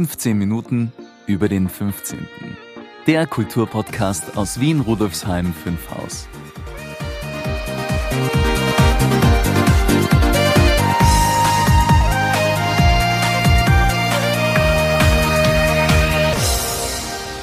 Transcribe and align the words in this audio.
15 0.00 0.38
Minuten 0.38 0.92
über 1.26 1.50
den 1.50 1.68
15. 1.68 2.26
Der 3.06 3.26
Kulturpodcast 3.26 4.34
aus 4.34 4.58
Wien 4.58 4.80
Rudolfsheim 4.80 5.52
5 5.52 5.90
Haus. 5.90 6.26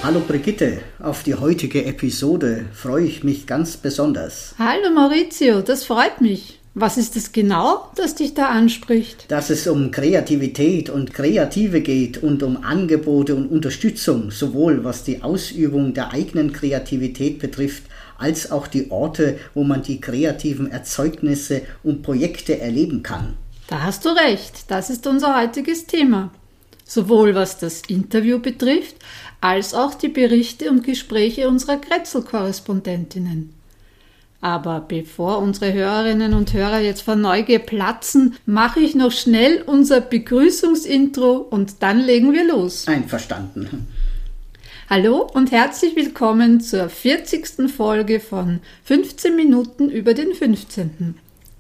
Hallo 0.01 0.21
Brigitte, 0.27 0.79
auf 0.97 1.21
die 1.21 1.35
heutige 1.35 1.85
Episode 1.85 2.65
freue 2.73 3.05
ich 3.05 3.23
mich 3.23 3.45
ganz 3.45 3.77
besonders. 3.77 4.55
Hallo 4.57 4.89
Maurizio, 4.89 5.61
das 5.61 5.83
freut 5.83 6.21
mich. 6.21 6.56
Was 6.79 6.95
ist 6.95 7.15
es 7.15 7.31
genau, 7.31 7.89
das 7.95 8.13
dich 8.13 8.35
da 8.35 8.49
anspricht? 8.49 9.31
Dass 9.31 9.49
es 9.49 9.65
um 9.65 9.89
Kreativität 9.89 10.91
und 10.91 11.11
Kreative 11.11 11.81
geht 11.81 12.21
und 12.21 12.43
um 12.43 12.63
Angebote 12.63 13.33
und 13.33 13.47
Unterstützung, 13.47 14.29
sowohl 14.29 14.83
was 14.83 15.03
die 15.03 15.23
Ausübung 15.23 15.95
der 15.95 16.13
eigenen 16.13 16.53
Kreativität 16.53 17.39
betrifft, 17.39 17.85
als 18.19 18.51
auch 18.51 18.67
die 18.67 18.91
Orte, 18.91 19.39
wo 19.55 19.63
man 19.63 19.81
die 19.81 19.99
kreativen 19.99 20.69
Erzeugnisse 20.69 21.63
und 21.81 22.03
Projekte 22.03 22.59
erleben 22.59 23.01
kann. 23.01 23.37
Da 23.65 23.81
hast 23.81 24.05
du 24.05 24.09
recht, 24.09 24.69
das 24.69 24.91
ist 24.91 25.07
unser 25.07 25.35
heutiges 25.41 25.87
Thema. 25.87 26.29
Sowohl 26.85 27.33
was 27.33 27.57
das 27.57 27.81
Interview 27.87 28.37
betrifft, 28.37 28.97
als 29.41 29.73
auch 29.73 29.95
die 29.95 30.09
Berichte 30.09 30.69
und 30.69 30.83
Gespräche 30.83 31.47
unserer 31.47 31.77
Kretzel-Korrespondentinnen. 31.77 33.56
Aber 34.39 34.85
bevor 34.87 35.39
unsere 35.39 35.73
Hörerinnen 35.73 36.33
und 36.33 36.53
Hörer 36.53 36.79
jetzt 36.79 37.01
vor 37.01 37.15
Neugier 37.15 37.59
platzen, 37.59 38.35
mache 38.45 38.79
ich 38.79 38.93
noch 38.93 39.11
schnell 39.11 39.63
unser 39.65 39.99
Begrüßungsintro 39.99 41.37
und 41.37 41.81
dann 41.81 41.99
legen 41.99 42.33
wir 42.33 42.45
los. 42.45 42.87
Einverstanden. 42.87 43.87
Hallo 44.89 45.27
und 45.33 45.51
herzlich 45.51 45.95
willkommen 45.95 46.61
zur 46.61 46.87
40. 46.87 47.69
Folge 47.69 48.19
von 48.19 48.59
15 48.83 49.35
Minuten 49.35 49.89
über 49.89 50.13
den 50.13 50.33
15. 50.33 51.15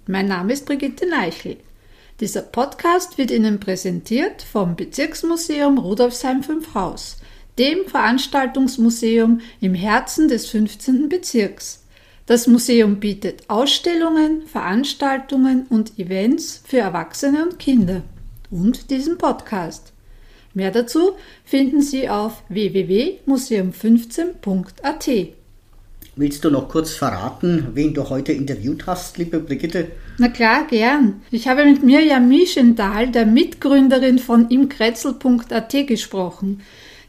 Mein 0.05 0.27
Name 0.27 0.53
ist 0.53 0.65
Brigitte 0.65 1.09
Neichel. 1.09 1.57
Dieser 2.19 2.41
Podcast 2.41 3.17
wird 3.17 3.31
Ihnen 3.31 3.59
präsentiert 3.59 4.43
vom 4.43 4.75
Bezirksmuseum 4.75 5.77
Rudolfsheim 5.77 6.43
5 6.43 6.73
Haus 6.73 7.17
dem 7.57 7.87
Veranstaltungsmuseum 7.87 9.41
im 9.61 9.73
Herzen 9.73 10.27
des 10.27 10.47
15. 10.49 11.09
Bezirks. 11.09 11.83
Das 12.27 12.45
Museum 12.45 12.97
bietet 12.97 13.43
Ausstellungen, 13.47 14.43
Veranstaltungen 14.47 15.65
und 15.69 15.97
Events 15.97 16.61
für 16.67 16.79
Erwachsene 16.79 17.45
und 17.45 17.57
Kinder 17.57 18.01
und 18.51 18.91
diesen 18.91 19.17
Podcast. 19.17 19.93
Mehr 20.53 20.71
dazu 20.71 21.13
finden 21.45 21.81
Sie 21.81 22.09
auf 22.09 22.43
www.museum15.at. 22.49 25.09
Willst 26.17 26.43
du 26.43 26.49
noch 26.49 26.67
kurz 26.67 26.91
verraten, 26.91 27.67
wen 27.75 27.93
du 27.93 28.09
heute 28.09 28.33
interviewt 28.33 28.87
hast, 28.87 29.17
liebe 29.17 29.39
Brigitte? 29.39 29.87
Na 30.17 30.27
klar, 30.27 30.67
gern. 30.67 31.21
Ich 31.31 31.47
habe 31.47 31.63
mit 31.63 31.81
Mirjam 31.81 32.27
Mischendahl, 32.27 33.09
der 33.09 33.25
Mitgründerin 33.25 34.19
von 34.19 34.49
imkretzel.at, 34.49 35.87
gesprochen. 35.87 36.59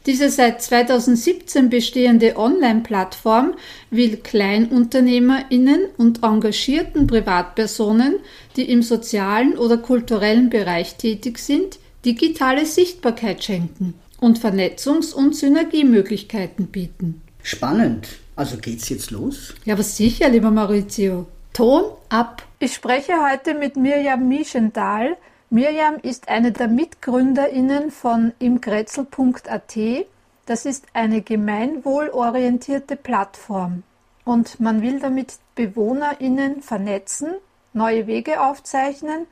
Diese 0.05 0.29
seit 0.29 0.61
2017 0.61 1.69
bestehende 1.69 2.37
Online-Plattform 2.37 3.53
will 3.91 4.17
Kleinunternehmerinnen 4.17 5.87
und 5.97 6.23
engagierten 6.23 7.05
Privatpersonen, 7.05 8.15
die 8.55 8.71
im 8.71 8.81
sozialen 8.81 9.57
oder 9.57 9.77
kulturellen 9.77 10.49
Bereich 10.49 10.95
tätig 10.95 11.37
sind, 11.39 11.79
digitale 12.05 12.65
Sichtbarkeit 12.65 13.43
schenken 13.43 13.93
und 14.19 14.39
Vernetzungs- 14.39 15.13
und 15.13 15.35
Synergiemöglichkeiten 15.35 16.67
bieten. 16.67 17.21
Spannend. 17.43 18.07
Also 18.35 18.57
geht's 18.57 18.87
jetzt 18.89 19.11
los? 19.11 19.53
Ja, 19.65 19.73
aber 19.73 19.83
sicher, 19.83 20.29
lieber 20.29 20.49
Maurizio. 20.49 21.27
Ton 21.53 21.83
ab. 22.07 22.47
Ich 22.59 22.73
spreche 22.73 23.13
heute 23.29 23.53
mit 23.53 23.75
Mirjam 23.75 24.27
Mischendahl, 24.27 25.17
Mirjam 25.51 25.95
ist 26.03 26.29
eine 26.29 26.51
der 26.51 26.67
MitgründerInnen 26.67 27.89
von 27.89 28.33
imgrätzl.at. 28.37 29.77
Das 30.45 30.65
ist 30.67 30.85
eine 30.93 31.23
gemeinwohlorientierte 31.23 32.95
Plattform 32.95 33.81
und 34.25 34.59
man 34.59 34.83
will 34.83 34.99
damit 34.99 35.39
BewohnerInnen 35.55 36.61
vernetzen, 36.61 37.33
neue 37.73 38.05
Wege 38.05 38.41
aufzeichnen, 38.41 39.25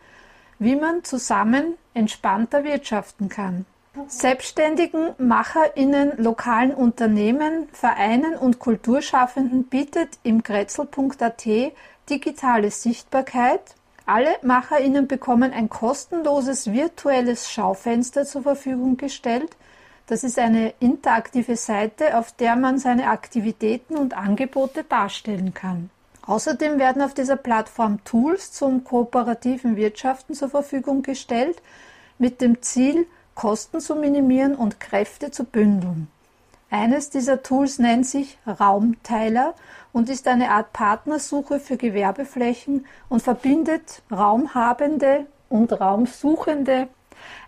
wie 0.58 0.76
man 0.76 1.04
zusammen 1.04 1.76
entspannter 1.94 2.64
wirtschaften 2.64 3.30
kann. 3.30 3.68
Selbstständigen 4.08 5.14
MacherInnen, 5.20 6.14
lokalen 6.18 6.74
Unternehmen, 6.74 7.70
Vereinen 7.74 8.36
und 8.36 8.58
Kulturschaffenden 8.58 9.66
bietet 9.66 10.18
imgrätzl.at 10.24 11.46
digitale 12.10 12.72
Sichtbarkeit 12.72 13.76
alle 14.08 14.36
MacherInnen 14.42 15.08
bekommen 15.08 15.52
ein 15.52 15.70
kostenloses 15.70 16.72
virtuelles 16.72 17.52
Schaufenster 17.52 18.26
zur 18.26 18.44
Verfügung 18.44 18.98
gestellt. 18.98 19.56
Das 20.08 20.24
ist 20.24 20.40
eine 20.40 20.74
interaktive 20.80 21.58
Seite, 21.58 22.18
auf 22.18 22.32
der 22.32 22.56
man 22.56 22.80
seine 22.80 23.10
Aktivitäten 23.10 23.98
und 23.98 24.16
Angebote 24.16 24.86
darstellen 24.86 25.54
kann. 25.54 25.90
Außerdem 26.26 26.80
werden 26.80 27.02
auf 27.02 27.14
dieser 27.14 27.36
Plattform 27.36 28.04
Tools 28.06 28.52
zum 28.52 28.84
kooperativen 28.84 29.76
Wirtschaften 29.76 30.34
zur 30.34 30.50
Verfügung 30.50 31.02
gestellt, 31.02 31.62
mit 32.18 32.42
dem 32.42 32.62
Ziel, 32.62 33.06
Kosten 33.36 33.82
zu 33.82 33.96
minimieren 33.96 34.56
und 34.56 34.80
Kräfte 34.80 35.32
zu 35.32 35.44
bündeln. 35.44 36.08
Eines 36.70 37.10
dieser 37.10 37.44
Tools 37.44 37.80
nennt 37.80 38.06
sich 38.06 38.38
Raumteiler 38.46 39.56
und 39.94 40.10
ist 40.10 40.28
eine 40.28 40.52
Art 40.52 40.74
Partnersuche 40.74 41.60
für 41.60 41.78
Gewerbeflächen 41.78 42.86
und 43.08 43.22
verbindet 43.22 44.02
Raumhabende 44.12 45.28
und 45.50 45.72
Raumsuchende. 45.80 46.90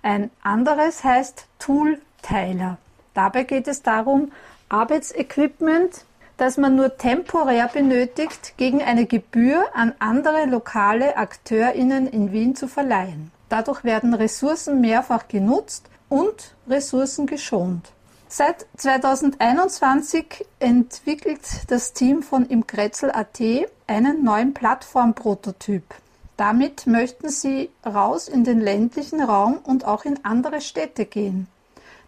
Ein 0.01 0.31
anderes 0.41 1.03
heißt 1.03 1.47
Toolteiler. 1.59 2.77
Dabei 3.13 3.43
geht 3.43 3.67
es 3.67 3.81
darum, 3.81 4.31
Arbeitsequipment, 4.69 6.05
das 6.37 6.57
man 6.57 6.77
nur 6.77 6.97
temporär 6.97 7.67
benötigt, 7.67 8.53
gegen 8.55 8.81
eine 8.81 9.05
Gebühr 9.05 9.65
an 9.73 9.93
andere 9.99 10.45
lokale 10.45 11.17
AkteurInnen 11.17 12.07
in 12.07 12.31
Wien 12.31 12.55
zu 12.55 12.69
verleihen. 12.69 13.31
Dadurch 13.49 13.83
werden 13.83 14.13
Ressourcen 14.13 14.79
mehrfach 14.79 15.27
genutzt 15.27 15.89
und 16.07 16.55
Ressourcen 16.69 17.25
geschont. 17.25 17.91
Seit 18.31 18.67
2021 18.77 20.45
entwickelt 20.59 21.41
das 21.65 21.93
Team 21.93 22.21
von 22.21 22.45
imkretzel.at 22.45 23.39
einen 23.87 24.23
neuen 24.23 24.53
Plattformprototyp. 24.53 25.83
Damit 26.37 26.85
möchten 26.85 27.29
sie 27.29 27.71
raus 27.83 28.27
in 28.27 28.43
den 28.43 28.59
ländlichen 28.61 29.19
Raum 29.23 29.57
und 29.63 29.83
auch 29.83 30.05
in 30.05 30.23
andere 30.23 30.61
Städte 30.61 31.05
gehen. 31.05 31.47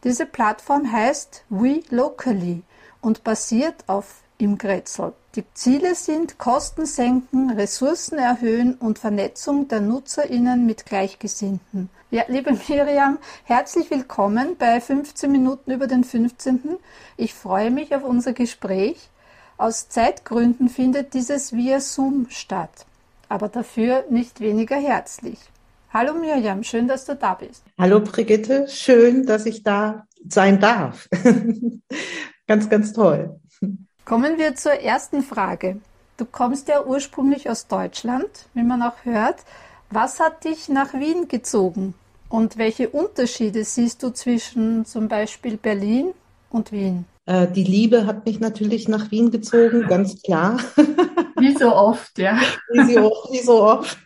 Diese 0.04 0.28
Plattform 0.28 0.92
heißt 0.92 1.44
We 1.50 1.82
Locally 1.90 2.62
und 3.02 3.24
basiert 3.24 3.84
auf 3.88 4.22
Imkretzel. 4.38 5.14
Die 5.36 5.44
Ziele 5.56 5.96
sind 5.96 6.38
Kosten 6.38 6.86
senken, 6.86 7.50
Ressourcen 7.50 8.20
erhöhen 8.20 8.76
und 8.76 9.00
Vernetzung 9.00 9.68
der 9.70 9.82
NutzerInnen 9.82 10.68
mit 10.68 10.86
Gleichgesinnten. 10.86 11.90
Ja, 12.14 12.24
liebe 12.28 12.52
Miriam, 12.68 13.20
herzlich 13.46 13.90
willkommen 13.90 14.58
bei 14.60 14.82
15 14.82 15.32
Minuten 15.32 15.72
über 15.72 15.88
den 15.88 16.04
15. 16.04 16.76
Ich 17.16 17.34
freue 17.34 17.72
mich 17.72 17.96
auf 17.96 18.04
unser 18.04 18.34
Gespräch. 18.34 19.10
Aus 19.58 19.88
Zeitgründen 19.88 20.68
findet 20.68 21.14
dieses 21.14 21.54
via 21.54 21.80
Zoom 21.80 22.28
statt, 22.30 22.86
aber 23.30 23.48
dafür 23.48 24.04
nicht 24.10 24.42
weniger 24.42 24.76
herzlich. 24.76 25.40
Hallo 25.94 26.14
Miriam, 26.14 26.64
schön, 26.64 26.90
dass 26.90 27.06
du 27.06 27.16
da 27.16 27.36
bist. 27.36 27.64
Hallo 27.80 28.02
Brigitte, 28.02 28.68
schön, 28.68 29.26
dass 29.26 29.46
ich 29.46 29.64
da 29.64 30.06
sein 30.28 30.60
darf. 30.60 31.08
ganz, 32.46 32.70
ganz 32.70 32.92
toll. 32.92 33.40
Kommen 34.04 34.38
wir 34.38 34.56
zur 34.56 34.74
ersten 34.74 35.24
Frage. 35.24 35.78
Du 36.18 36.26
kommst 36.26 36.68
ja 36.68 36.84
ursprünglich 36.84 37.50
aus 37.50 37.68
Deutschland, 37.68 38.50
wie 38.54 38.64
man 38.64 38.82
auch 38.82 39.06
hört. 39.06 39.38
Was 39.92 40.20
hat 40.20 40.44
dich 40.44 40.68
nach 40.68 40.94
Wien 40.94 41.30
gezogen? 41.30 41.94
Und 42.32 42.58
welche 42.58 42.88
Unterschiede 42.88 43.66
siehst 43.66 44.02
du 44.04 44.10
zwischen 44.12 44.86
zum 44.86 45.10
Beispiel 45.10 45.58
Berlin 45.58 46.14
und 46.50 46.72
Wien? 46.72 47.04
Äh, 47.26 47.48
die 47.52 47.66
Liebe 47.66 48.06
hat 48.06 48.26
mich 48.26 48.40
natürlich 48.40 48.88
nach 48.88 49.12
Wien 49.12 49.32
gezogen, 49.32 49.86
ganz 49.90 50.22
klar. 50.22 50.58
Wie 51.38 51.54
so 51.58 51.76
oft, 51.76 52.18
ja. 52.18 52.40
Wie 52.72 52.94
so 52.94 53.12
oft. 53.12 53.34
Wie 53.34 53.46
so 53.46 53.64
oft. 53.64 53.98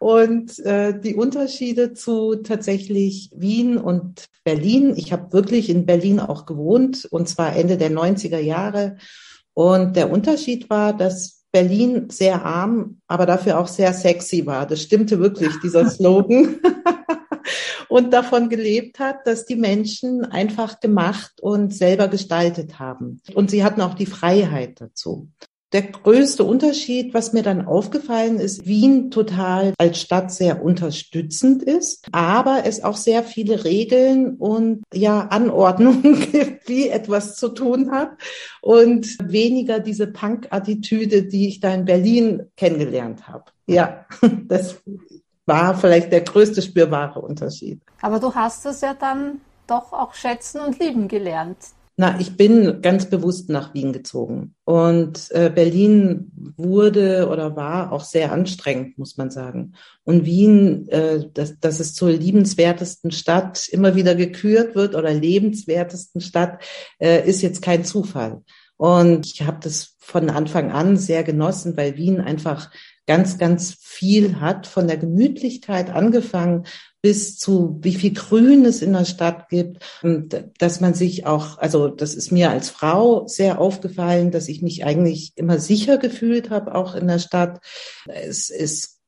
Und 0.00 0.58
äh, 0.60 0.98
die 0.98 1.14
Unterschiede 1.14 1.94
zu 1.94 2.34
tatsächlich 2.42 3.30
Wien 3.36 3.78
und 3.78 4.24
Berlin. 4.42 4.94
Ich 4.96 5.12
habe 5.12 5.32
wirklich 5.32 5.70
in 5.70 5.86
Berlin 5.86 6.18
auch 6.18 6.46
gewohnt, 6.46 7.06
und 7.12 7.28
zwar 7.28 7.54
Ende 7.54 7.76
der 7.76 7.92
90er 7.92 8.40
Jahre. 8.40 8.96
Und 9.54 9.94
der 9.94 10.10
Unterschied 10.10 10.68
war, 10.70 10.92
dass 10.92 11.44
Berlin 11.52 12.10
sehr 12.10 12.44
arm, 12.44 12.98
aber 13.06 13.26
dafür 13.26 13.60
auch 13.60 13.68
sehr 13.68 13.92
sexy 13.92 14.44
war. 14.44 14.66
Das 14.66 14.82
stimmte 14.82 15.20
wirklich, 15.20 15.52
dieser 15.62 15.88
Slogan. 15.90 16.56
und 17.90 18.12
davon 18.12 18.48
gelebt 18.48 19.00
hat, 19.00 19.26
dass 19.26 19.44
die 19.44 19.56
Menschen 19.56 20.24
einfach 20.24 20.80
gemacht 20.80 21.40
und 21.42 21.74
selber 21.74 22.08
gestaltet 22.08 22.78
haben. 22.78 23.20
Und 23.34 23.50
sie 23.50 23.64
hatten 23.64 23.80
auch 23.82 23.94
die 23.94 24.06
Freiheit 24.06 24.80
dazu. 24.80 25.28
Der 25.72 25.82
größte 25.82 26.42
Unterschied, 26.42 27.14
was 27.14 27.32
mir 27.32 27.44
dann 27.44 27.64
aufgefallen 27.64 28.40
ist, 28.40 28.66
Wien 28.66 29.12
total 29.12 29.72
als 29.78 30.00
Stadt 30.00 30.32
sehr 30.32 30.64
unterstützend 30.64 31.62
ist, 31.62 32.06
aber 32.10 32.62
es 32.64 32.82
auch 32.82 32.96
sehr 32.96 33.22
viele 33.22 33.64
Regeln 33.64 34.34
und 34.34 34.82
ja 34.92 35.28
Anordnungen 35.28 36.28
gibt, 36.32 36.68
wie 36.68 36.88
etwas 36.88 37.36
zu 37.36 37.50
tun 37.50 37.92
hat 37.92 38.10
und 38.62 39.16
weniger 39.22 39.78
diese 39.78 40.08
Punk-Attitüde, 40.08 41.24
die 41.24 41.46
ich 41.46 41.60
da 41.60 41.72
in 41.72 41.84
Berlin 41.84 42.42
kennengelernt 42.56 43.28
habe. 43.28 43.44
Ja, 43.68 44.06
das 44.48 44.82
war 45.46 45.74
vielleicht 45.74 46.12
der 46.12 46.22
größte 46.22 46.62
spürbare 46.62 47.20
Unterschied. 47.20 47.80
Aber 48.00 48.20
du 48.20 48.34
hast 48.34 48.66
es 48.66 48.80
ja 48.80 48.94
dann 48.94 49.40
doch 49.66 49.92
auch 49.92 50.14
schätzen 50.14 50.60
und 50.60 50.78
lieben 50.78 51.08
gelernt, 51.08 51.58
na, 52.00 52.18
ich 52.18 52.38
bin 52.38 52.80
ganz 52.80 53.10
bewusst 53.10 53.50
nach 53.50 53.74
Wien 53.74 53.92
gezogen. 53.92 54.54
Und 54.64 55.30
äh, 55.32 55.52
Berlin 55.54 56.32
wurde 56.56 57.28
oder 57.28 57.56
war 57.56 57.92
auch 57.92 58.04
sehr 58.04 58.32
anstrengend, 58.32 58.96
muss 58.96 59.18
man 59.18 59.30
sagen. 59.30 59.74
Und 60.04 60.24
Wien, 60.24 60.88
äh, 60.88 61.28
dass, 61.34 61.60
dass 61.60 61.78
es 61.78 61.92
zur 61.92 62.10
liebenswertesten 62.10 63.10
Stadt 63.10 63.68
immer 63.68 63.96
wieder 63.96 64.14
gekürt 64.14 64.74
wird 64.74 64.94
oder 64.94 65.12
lebenswertesten 65.12 66.22
Stadt, 66.22 66.62
äh, 67.00 67.28
ist 67.28 67.42
jetzt 67.42 67.60
kein 67.60 67.84
Zufall. 67.84 68.44
Und 68.78 69.26
ich 69.26 69.42
habe 69.42 69.58
das 69.62 69.96
von 69.98 70.30
Anfang 70.30 70.72
an 70.72 70.96
sehr 70.96 71.22
genossen, 71.22 71.76
weil 71.76 71.98
Wien 71.98 72.18
einfach 72.18 72.70
ganz, 73.10 73.38
ganz 73.38 73.74
viel 73.80 74.40
hat, 74.40 74.68
von 74.68 74.86
der 74.86 74.96
Gemütlichkeit 74.96 75.90
angefangen 75.90 76.66
bis 77.02 77.38
zu 77.38 77.80
wie 77.82 77.96
viel 77.96 78.14
Grün 78.14 78.64
es 78.64 78.82
in 78.82 78.92
der 78.92 79.04
Stadt 79.04 79.48
gibt, 79.48 79.82
und 80.04 80.44
dass 80.58 80.80
man 80.80 80.94
sich 80.94 81.26
auch, 81.26 81.58
also 81.58 81.88
das 81.88 82.14
ist 82.14 82.30
mir 82.30 82.50
als 82.50 82.70
Frau 82.70 83.26
sehr 83.26 83.60
aufgefallen, 83.60 84.30
dass 84.30 84.46
ich 84.48 84.62
mich 84.62 84.84
eigentlich 84.84 85.32
immer 85.34 85.58
sicher 85.58 85.98
gefühlt 85.98 86.50
habe, 86.50 86.72
auch 86.72 86.94
in 86.94 87.08
der 87.08 87.18
Stadt. 87.18 87.58
Es, 88.06 88.48
es 88.48 89.00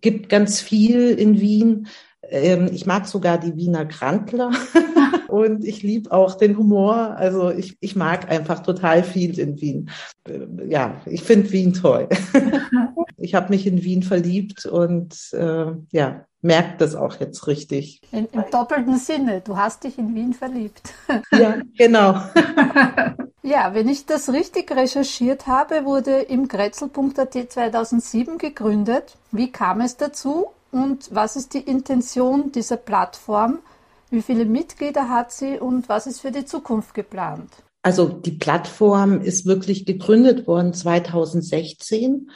gibt 0.00 0.28
ganz 0.28 0.60
viel 0.60 1.10
in 1.10 1.40
Wien. 1.40 1.86
Ähm, 2.34 2.68
ich 2.72 2.84
mag 2.84 3.06
sogar 3.06 3.38
die 3.38 3.56
Wiener 3.56 3.84
Grantler 3.84 4.50
und 5.28 5.64
ich 5.64 5.84
liebe 5.84 6.10
auch 6.10 6.34
den 6.34 6.58
Humor. 6.58 7.14
Also 7.16 7.50
ich, 7.50 7.76
ich 7.80 7.94
mag 7.94 8.28
einfach 8.28 8.60
total 8.60 9.04
viel 9.04 9.38
in 9.38 9.60
Wien. 9.60 9.90
Äh, 10.28 10.40
ja, 10.68 10.96
ich 11.06 11.22
finde 11.22 11.52
Wien 11.52 11.72
toll. 11.74 12.08
ich 13.16 13.36
habe 13.36 13.50
mich 13.50 13.68
in 13.68 13.84
Wien 13.84 14.02
verliebt 14.02 14.66
und 14.66 15.16
äh, 15.32 15.66
ja, 15.92 16.26
merkt 16.42 16.80
das 16.80 16.96
auch 16.96 17.20
jetzt 17.20 17.46
richtig. 17.46 18.00
In, 18.10 18.26
Im 18.32 18.44
doppelten 18.50 18.98
Sinne, 18.98 19.40
du 19.40 19.56
hast 19.56 19.84
dich 19.84 19.96
in 19.96 20.12
Wien 20.14 20.34
verliebt. 20.34 20.92
Ja, 21.30 21.56
genau. 21.78 22.20
ja, 23.42 23.74
wenn 23.74 23.88
ich 23.88 24.06
das 24.06 24.32
richtig 24.32 24.72
recherchiert 24.72 25.46
habe, 25.46 25.84
wurde 25.84 26.20
im 26.22 26.48
Grätzl.at 26.48 27.52
2007 27.52 28.38
gegründet. 28.38 29.16
Wie 29.30 29.52
kam 29.52 29.80
es 29.80 29.96
dazu 29.96 30.48
und 30.74 31.14
was 31.14 31.36
ist 31.36 31.54
die 31.54 31.60
Intention 31.60 32.50
dieser 32.52 32.76
Plattform? 32.76 33.60
Wie 34.10 34.22
viele 34.22 34.44
Mitglieder 34.44 35.08
hat 35.08 35.32
sie 35.32 35.58
und 35.58 35.88
was 35.88 36.06
ist 36.06 36.20
für 36.20 36.32
die 36.32 36.44
Zukunft 36.44 36.94
geplant? 36.94 37.50
Also 37.82 38.08
die 38.08 38.32
Plattform 38.32 39.20
ist 39.20 39.46
wirklich 39.46 39.86
gegründet 39.86 40.46
worden 40.46 40.72
2016. 40.72 42.30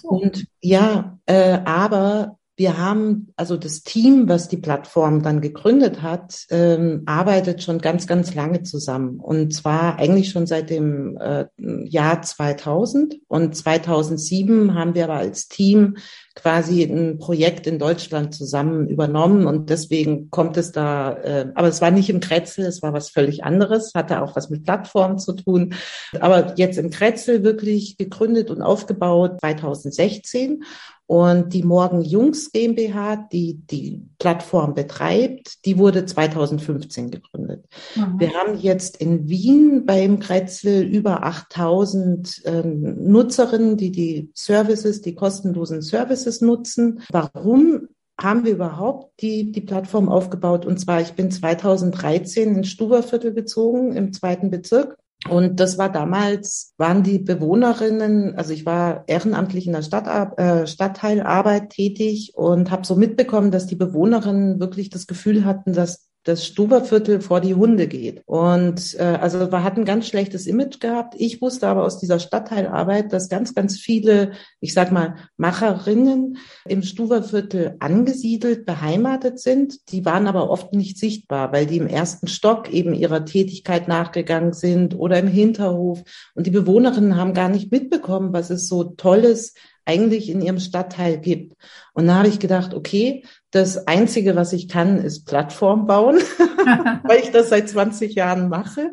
So. 0.00 0.08
Und 0.08 0.46
ja, 0.60 1.18
äh, 1.26 1.58
aber 1.64 2.37
wir 2.58 2.76
haben, 2.76 3.32
also 3.36 3.56
das 3.56 3.84
Team, 3.84 4.28
was 4.28 4.48
die 4.48 4.56
Plattform 4.56 5.22
dann 5.22 5.40
gegründet 5.40 6.02
hat, 6.02 6.44
ähm, 6.50 7.04
arbeitet 7.06 7.62
schon 7.62 7.78
ganz, 7.78 8.08
ganz 8.08 8.34
lange 8.34 8.64
zusammen. 8.64 9.20
Und 9.20 9.54
zwar 9.54 10.00
eigentlich 10.00 10.30
schon 10.30 10.48
seit 10.48 10.68
dem 10.68 11.16
äh, 11.18 11.44
Jahr 11.56 12.20
2000. 12.20 13.14
Und 13.28 13.54
2007 13.54 14.74
haben 14.74 14.96
wir 14.96 15.04
aber 15.04 15.18
als 15.18 15.46
Team 15.46 15.98
quasi 16.34 16.82
ein 16.82 17.18
Projekt 17.18 17.68
in 17.68 17.78
Deutschland 17.78 18.34
zusammen 18.34 18.88
übernommen. 18.88 19.46
Und 19.46 19.70
deswegen 19.70 20.28
kommt 20.30 20.56
es 20.56 20.72
da, 20.72 21.12
äh, 21.12 21.52
aber 21.54 21.68
es 21.68 21.80
war 21.80 21.92
nicht 21.92 22.10
im 22.10 22.18
Kretzel, 22.18 22.66
es 22.66 22.82
war 22.82 22.92
was 22.92 23.10
völlig 23.10 23.44
anderes, 23.44 23.92
hatte 23.94 24.20
auch 24.20 24.34
was 24.34 24.50
mit 24.50 24.64
Plattformen 24.64 25.18
zu 25.18 25.34
tun. 25.34 25.74
Aber 26.18 26.54
jetzt 26.56 26.76
im 26.76 26.90
Kretzel 26.90 27.44
wirklich 27.44 27.96
gegründet 27.98 28.50
und 28.50 28.62
aufgebaut 28.62 29.38
2016. 29.38 30.64
Und 31.08 31.54
die 31.54 31.62
Morgen 31.62 32.02
Jungs 32.02 32.52
GmbH, 32.52 33.16
die 33.32 33.54
die 33.54 34.02
Plattform 34.18 34.74
betreibt, 34.74 35.64
die 35.64 35.78
wurde 35.78 36.04
2015 36.04 37.10
gegründet. 37.10 37.64
Mhm. 37.96 38.20
Wir 38.20 38.34
haben 38.34 38.58
jetzt 38.58 38.98
in 38.98 39.26
Wien 39.26 39.86
beim 39.86 40.18
Kretzel 40.18 40.82
über 40.82 41.24
8000 41.24 42.44
äh, 42.44 42.62
Nutzerinnen, 42.62 43.78
die 43.78 43.90
die 43.90 44.30
Services, 44.34 45.00
die 45.00 45.14
kostenlosen 45.14 45.80
Services 45.80 46.42
nutzen. 46.42 47.00
Warum 47.10 47.88
haben 48.20 48.44
wir 48.44 48.52
überhaupt 48.52 49.22
die, 49.22 49.50
die 49.50 49.62
Plattform 49.62 50.10
aufgebaut? 50.10 50.66
Und 50.66 50.78
zwar, 50.78 51.00
ich 51.00 51.14
bin 51.14 51.30
2013 51.30 52.54
ins 52.54 52.68
Stuberviertel 52.68 53.32
gezogen, 53.32 53.96
im 53.96 54.12
zweiten 54.12 54.50
Bezirk. 54.50 54.98
Und 55.30 55.60
das 55.60 55.78
war 55.78 55.90
damals, 55.90 56.74
waren 56.76 57.02
die 57.02 57.18
Bewohnerinnen, 57.18 58.34
also 58.36 58.52
ich 58.52 58.66
war 58.66 59.04
ehrenamtlich 59.06 59.66
in 59.66 59.72
der 59.72 59.82
Stadt, 59.82 60.38
äh, 60.38 60.66
Stadtteilarbeit 60.66 61.70
tätig 61.70 62.32
und 62.34 62.70
habe 62.70 62.86
so 62.86 62.96
mitbekommen, 62.96 63.50
dass 63.50 63.66
die 63.66 63.76
Bewohnerinnen 63.76 64.60
wirklich 64.60 64.90
das 64.90 65.06
Gefühl 65.06 65.44
hatten, 65.44 65.72
dass 65.72 66.07
das 66.28 66.44
Stuberviertel 66.44 67.22
vor 67.22 67.40
die 67.40 67.54
Hunde 67.54 67.88
geht. 67.88 68.22
Und 68.26 68.94
äh, 68.98 69.02
also 69.02 69.50
wir 69.50 69.64
hatten 69.64 69.86
ganz 69.86 70.06
schlechtes 70.06 70.46
Image 70.46 70.78
gehabt. 70.78 71.14
Ich 71.16 71.40
wusste 71.40 71.66
aber 71.66 71.84
aus 71.84 71.98
dieser 71.98 72.18
Stadtteilarbeit, 72.18 73.12
dass 73.14 73.30
ganz, 73.30 73.54
ganz 73.54 73.78
viele, 73.78 74.32
ich 74.60 74.74
sag 74.74 74.92
mal, 74.92 75.16
Macherinnen 75.38 76.36
im 76.66 76.82
Stuberviertel 76.82 77.76
angesiedelt, 77.78 78.66
beheimatet 78.66 79.40
sind. 79.40 79.90
Die 79.90 80.04
waren 80.04 80.26
aber 80.26 80.50
oft 80.50 80.74
nicht 80.74 80.98
sichtbar, 80.98 81.50
weil 81.52 81.64
die 81.64 81.78
im 81.78 81.86
ersten 81.86 82.28
Stock 82.28 82.70
eben 82.70 82.92
ihrer 82.92 83.24
Tätigkeit 83.24 83.88
nachgegangen 83.88 84.52
sind 84.52 84.98
oder 84.98 85.18
im 85.18 85.28
Hinterhof. 85.28 86.02
Und 86.34 86.46
die 86.46 86.50
Bewohnerinnen 86.50 87.16
haben 87.16 87.32
gar 87.32 87.48
nicht 87.48 87.72
mitbekommen, 87.72 88.34
was 88.34 88.50
es 88.50 88.68
so 88.68 88.84
Tolles 88.84 89.54
eigentlich 89.86 90.28
in 90.28 90.42
ihrem 90.42 90.60
Stadtteil 90.60 91.18
gibt. 91.18 91.56
Und 91.94 92.06
da 92.06 92.16
habe 92.16 92.28
ich 92.28 92.38
gedacht, 92.38 92.74
okay, 92.74 93.24
das 93.50 93.86
Einzige, 93.86 94.36
was 94.36 94.52
ich 94.52 94.68
kann, 94.68 94.98
ist 94.98 95.24
Plattform 95.24 95.86
bauen, 95.86 96.18
weil 97.04 97.20
ich 97.20 97.30
das 97.30 97.48
seit 97.48 97.68
20 97.68 98.14
Jahren 98.14 98.48
mache. 98.48 98.92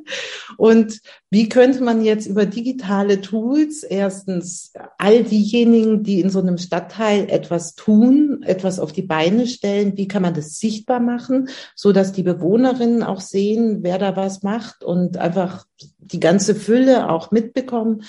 Und 0.57 0.99
wie 1.29 1.49
könnte 1.49 1.83
man 1.83 2.03
jetzt 2.03 2.27
über 2.27 2.45
digitale 2.45 3.19
Tools 3.19 3.83
erstens 3.83 4.71
all 4.97 5.23
diejenigen, 5.23 6.03
die 6.03 6.21
in 6.21 6.29
so 6.29 6.39
einem 6.39 6.57
Stadtteil 6.57 7.29
etwas 7.29 7.75
tun, 7.75 8.43
etwas 8.43 8.79
auf 8.79 8.93
die 8.93 9.01
Beine 9.01 9.47
stellen, 9.47 9.97
wie 9.97 10.07
kann 10.07 10.21
man 10.21 10.33
das 10.33 10.57
sichtbar 10.57 11.01
machen, 11.01 11.49
so 11.75 11.91
dass 11.91 12.13
die 12.13 12.23
Bewohnerinnen 12.23 13.03
auch 13.03 13.19
sehen, 13.19 13.79
wer 13.81 13.97
da 13.97 14.15
was 14.15 14.43
macht 14.43 14.83
und 14.83 15.17
einfach 15.17 15.65
die 15.99 16.19
ganze 16.19 16.55
Fülle 16.55 17.09
auch 17.09 17.31
mitbekommen. 17.31 18.03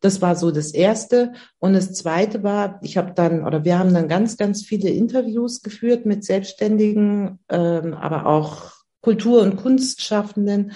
Das 0.00 0.20
war 0.20 0.34
so 0.34 0.50
das 0.50 0.72
Erste. 0.72 1.32
Und 1.58 1.74
das 1.74 1.92
Zweite 1.92 2.42
war, 2.42 2.80
ich 2.82 2.96
habe 2.96 3.12
dann, 3.14 3.46
oder 3.46 3.64
wir 3.64 3.78
haben 3.78 3.94
dann 3.94 4.08
ganz, 4.08 4.36
ganz 4.36 4.62
viele 4.64 4.90
Interviews 4.90 5.62
geführt 5.62 5.91
mit 6.04 6.24
Selbstständigen, 6.24 7.38
ähm, 7.48 7.94
aber 7.94 8.26
auch 8.26 8.72
Kultur- 9.00 9.42
und 9.42 9.56
Kunstschaffenden 9.56 10.72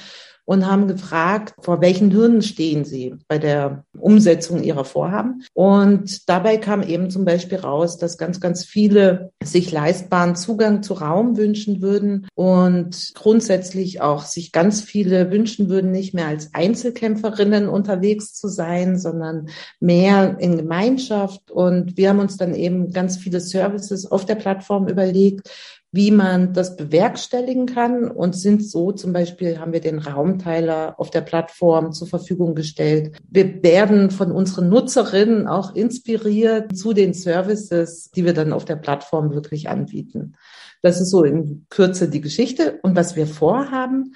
und 0.46 0.66
haben 0.66 0.88
gefragt, 0.88 1.54
vor 1.60 1.80
welchen 1.82 2.12
Hürden 2.12 2.40
stehen 2.40 2.84
sie 2.84 3.16
bei 3.28 3.38
der 3.38 3.84
Umsetzung 3.98 4.62
ihrer 4.62 4.84
Vorhaben. 4.84 5.42
Und 5.52 6.28
dabei 6.28 6.56
kam 6.56 6.82
eben 6.82 7.10
zum 7.10 7.24
Beispiel 7.24 7.58
raus, 7.58 7.98
dass 7.98 8.16
ganz, 8.16 8.40
ganz 8.40 8.64
viele 8.64 9.32
sich 9.42 9.70
leistbaren 9.72 10.36
Zugang 10.36 10.82
zu 10.82 10.94
Raum 10.94 11.36
wünschen 11.36 11.82
würden 11.82 12.28
und 12.34 13.12
grundsätzlich 13.14 14.00
auch 14.00 14.24
sich 14.24 14.52
ganz 14.52 14.80
viele 14.80 15.30
wünschen 15.30 15.68
würden, 15.68 15.90
nicht 15.90 16.14
mehr 16.14 16.28
als 16.28 16.54
Einzelkämpferinnen 16.54 17.68
unterwegs 17.68 18.32
zu 18.32 18.48
sein, 18.48 18.98
sondern 18.98 19.48
mehr 19.80 20.36
in 20.38 20.56
Gemeinschaft. 20.56 21.50
Und 21.50 21.96
wir 21.96 22.10
haben 22.10 22.20
uns 22.20 22.36
dann 22.36 22.54
eben 22.54 22.92
ganz 22.92 23.16
viele 23.16 23.40
Services 23.40 24.10
auf 24.10 24.24
der 24.24 24.36
Plattform 24.36 24.86
überlegt, 24.86 25.50
wie 25.96 26.10
man 26.10 26.52
das 26.52 26.76
bewerkstelligen 26.76 27.66
kann 27.66 28.10
und 28.10 28.36
sind 28.36 28.62
so 28.62 28.92
zum 28.92 29.14
Beispiel 29.14 29.58
haben 29.58 29.72
wir 29.72 29.80
den 29.80 29.98
Raumteiler 29.98 30.94
auf 31.00 31.10
der 31.10 31.22
Plattform 31.22 31.92
zur 31.92 32.06
Verfügung 32.06 32.54
gestellt. 32.54 33.16
Wir 33.28 33.62
werden 33.62 34.10
von 34.10 34.30
unseren 34.30 34.68
Nutzerinnen 34.68 35.48
auch 35.48 35.74
inspiriert 35.74 36.76
zu 36.76 36.92
den 36.92 37.14
Services, 37.14 38.10
die 38.10 38.26
wir 38.26 38.34
dann 38.34 38.52
auf 38.52 38.66
der 38.66 38.76
Plattform 38.76 39.32
wirklich 39.32 39.70
anbieten. 39.70 40.36
Das 40.82 41.00
ist 41.00 41.10
so 41.10 41.24
in 41.24 41.66
Kürze 41.70 42.08
die 42.08 42.20
Geschichte. 42.20 42.78
Und 42.82 42.94
was 42.94 43.16
wir 43.16 43.26
vorhaben, 43.26 44.14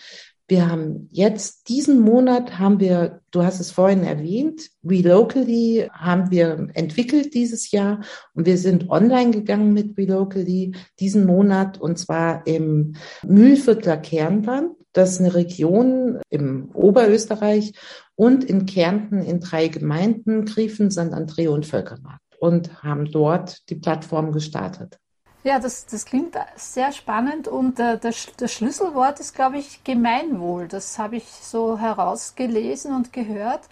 Wir 0.51 0.69
haben 0.69 1.09
jetzt 1.13 1.69
diesen 1.69 2.01
Monat 2.01 2.59
haben 2.59 2.81
wir, 2.81 3.21
du 3.31 3.45
hast 3.45 3.61
es 3.61 3.71
vorhin 3.71 4.03
erwähnt, 4.03 4.69
Relocally 4.85 5.89
haben 5.93 6.33
wir 6.33 6.71
entwickelt 6.75 7.35
dieses 7.35 7.71
Jahr 7.71 8.01
und 8.35 8.47
wir 8.47 8.59
sind 8.59 8.91
online 8.91 9.31
gegangen 9.31 9.73
mit 9.73 9.97
Relocally 9.97 10.75
diesen 10.99 11.25
Monat 11.25 11.81
und 11.81 12.01
zwar 12.01 12.45
im 12.49 12.97
Mühlviertler 13.25 13.97
Kernland. 13.99 14.73
Das 14.93 15.13
ist 15.13 15.21
eine 15.21 15.37
Region 15.37 16.19
im 16.31 16.71
Oberösterreich 16.75 17.73
und 18.17 18.43
in 18.43 18.67
Kärnten 18.67 19.23
in 19.23 19.39
drei 19.39 19.69
Gemeinden, 19.69 20.47
Griefen, 20.47 20.91
St. 20.91 21.13
André 21.15 21.49
und 21.49 21.65
Völkermarkt 21.65 22.25
und 22.41 22.83
haben 22.83 23.05
dort 23.05 23.71
die 23.71 23.77
Plattform 23.77 24.33
gestartet. 24.33 24.99
Ja, 25.43 25.59
das, 25.59 25.87
das 25.87 26.05
klingt 26.05 26.37
sehr 26.57 26.93
spannend 26.93 27.49
und 27.49 27.81
äh, 27.81 27.99
das, 27.99 28.29
das 28.37 28.53
Schlüsselwort 28.53 29.21
ist, 29.21 29.35
glaube 29.35 29.57
ich, 29.57 29.83
Gemeinwohl. 29.85 30.69
Das 30.69 30.99
habe 30.99 31.17
ich 31.17 31.25
so 31.25 31.79
herausgelesen 31.79 32.95
und 32.95 33.13
gehört. 33.13 33.63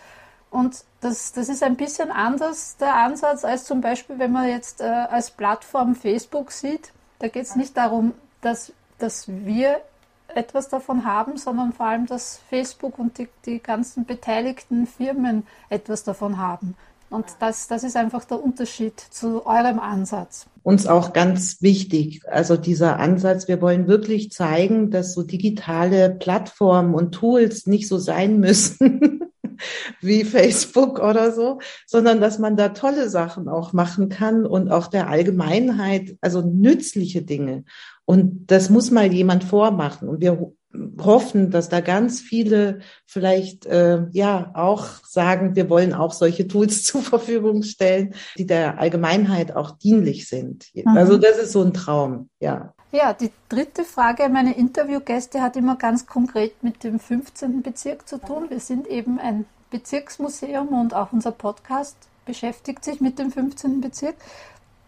Und 0.50 0.82
das, 1.02 1.32
das 1.32 1.50
ist 1.50 1.62
ein 1.62 1.76
bisschen 1.76 2.10
anders 2.10 2.78
der 2.78 2.94
Ansatz 2.94 3.44
als 3.44 3.64
zum 3.64 3.82
Beispiel, 3.82 4.18
wenn 4.18 4.32
man 4.32 4.48
jetzt 4.48 4.80
äh, 4.80 4.84
als 4.84 5.30
Plattform 5.30 5.94
Facebook 5.94 6.52
sieht. 6.52 6.92
Da 7.18 7.28
geht 7.28 7.44
es 7.44 7.54
nicht 7.54 7.76
darum, 7.76 8.14
dass, 8.40 8.72
dass 8.98 9.28
wir 9.28 9.82
etwas 10.28 10.68
davon 10.68 11.04
haben, 11.04 11.36
sondern 11.36 11.72
vor 11.74 11.86
allem, 11.86 12.06
dass 12.06 12.40
Facebook 12.48 12.98
und 12.98 13.18
die, 13.18 13.28
die 13.44 13.62
ganzen 13.62 14.06
beteiligten 14.06 14.86
Firmen 14.86 15.46
etwas 15.68 16.04
davon 16.04 16.38
haben. 16.38 16.76
Und 17.10 17.24
das, 17.40 17.68
das 17.68 17.84
ist 17.84 17.96
einfach 17.96 18.24
der 18.24 18.42
Unterschied 18.42 18.98
zu 18.98 19.46
eurem 19.46 19.78
Ansatz. 19.78 20.46
Uns 20.62 20.86
auch 20.86 21.12
ganz 21.14 21.62
wichtig, 21.62 22.22
also 22.28 22.56
dieser 22.56 22.98
Ansatz, 22.98 23.48
wir 23.48 23.62
wollen 23.62 23.88
wirklich 23.88 24.30
zeigen, 24.30 24.90
dass 24.90 25.14
so 25.14 25.22
digitale 25.22 26.10
Plattformen 26.10 26.94
und 26.94 27.12
Tools 27.12 27.66
nicht 27.66 27.88
so 27.88 27.96
sein 27.96 28.38
müssen 28.38 29.20
wie 30.02 30.24
Facebook 30.24 30.98
oder 30.98 31.32
so, 31.32 31.60
sondern 31.86 32.20
dass 32.20 32.38
man 32.38 32.56
da 32.56 32.70
tolle 32.70 33.08
Sachen 33.08 33.48
auch 33.48 33.72
machen 33.72 34.10
kann 34.10 34.44
und 34.44 34.70
auch 34.70 34.88
der 34.88 35.08
Allgemeinheit, 35.08 36.16
also 36.20 36.42
nützliche 36.42 37.22
Dinge. 37.22 37.64
Und 38.04 38.50
das 38.50 38.68
muss 38.68 38.90
mal 38.90 39.12
jemand 39.12 39.44
vormachen. 39.44 40.08
Und 40.08 40.20
wir 40.20 40.52
hoffen, 41.00 41.50
dass 41.50 41.68
da 41.68 41.80
ganz 41.80 42.20
viele 42.20 42.80
vielleicht 43.06 43.66
äh, 43.66 44.06
ja 44.12 44.50
auch 44.54 44.84
sagen, 45.04 45.56
wir 45.56 45.70
wollen 45.70 45.94
auch 45.94 46.12
solche 46.12 46.46
Tools 46.46 46.82
zur 46.84 47.02
Verfügung 47.02 47.62
stellen, 47.62 48.14
die 48.36 48.46
der 48.46 48.78
Allgemeinheit 48.78 49.54
auch 49.56 49.72
dienlich 49.72 50.28
sind. 50.28 50.66
Mhm. 50.74 50.88
Also 50.88 51.16
das 51.16 51.38
ist 51.38 51.52
so 51.52 51.62
ein 51.62 51.72
Traum, 51.72 52.28
ja. 52.40 52.74
Ja, 52.90 53.12
die 53.12 53.30
dritte 53.50 53.84
Frage 53.84 54.28
meine 54.30 54.56
Interviewgäste 54.56 55.42
hat 55.42 55.56
immer 55.56 55.76
ganz 55.76 56.06
konkret 56.06 56.62
mit 56.62 56.84
dem 56.84 56.98
15. 56.98 57.62
Bezirk 57.62 58.08
zu 58.08 58.18
tun. 58.18 58.46
Wir 58.48 58.60
sind 58.60 58.86
eben 58.86 59.18
ein 59.18 59.44
Bezirksmuseum 59.70 60.68
und 60.68 60.94
auch 60.94 61.12
unser 61.12 61.32
Podcast 61.32 61.96
beschäftigt 62.24 62.84
sich 62.84 63.00
mit 63.00 63.18
dem 63.18 63.30
15. 63.30 63.82
Bezirk. 63.82 64.14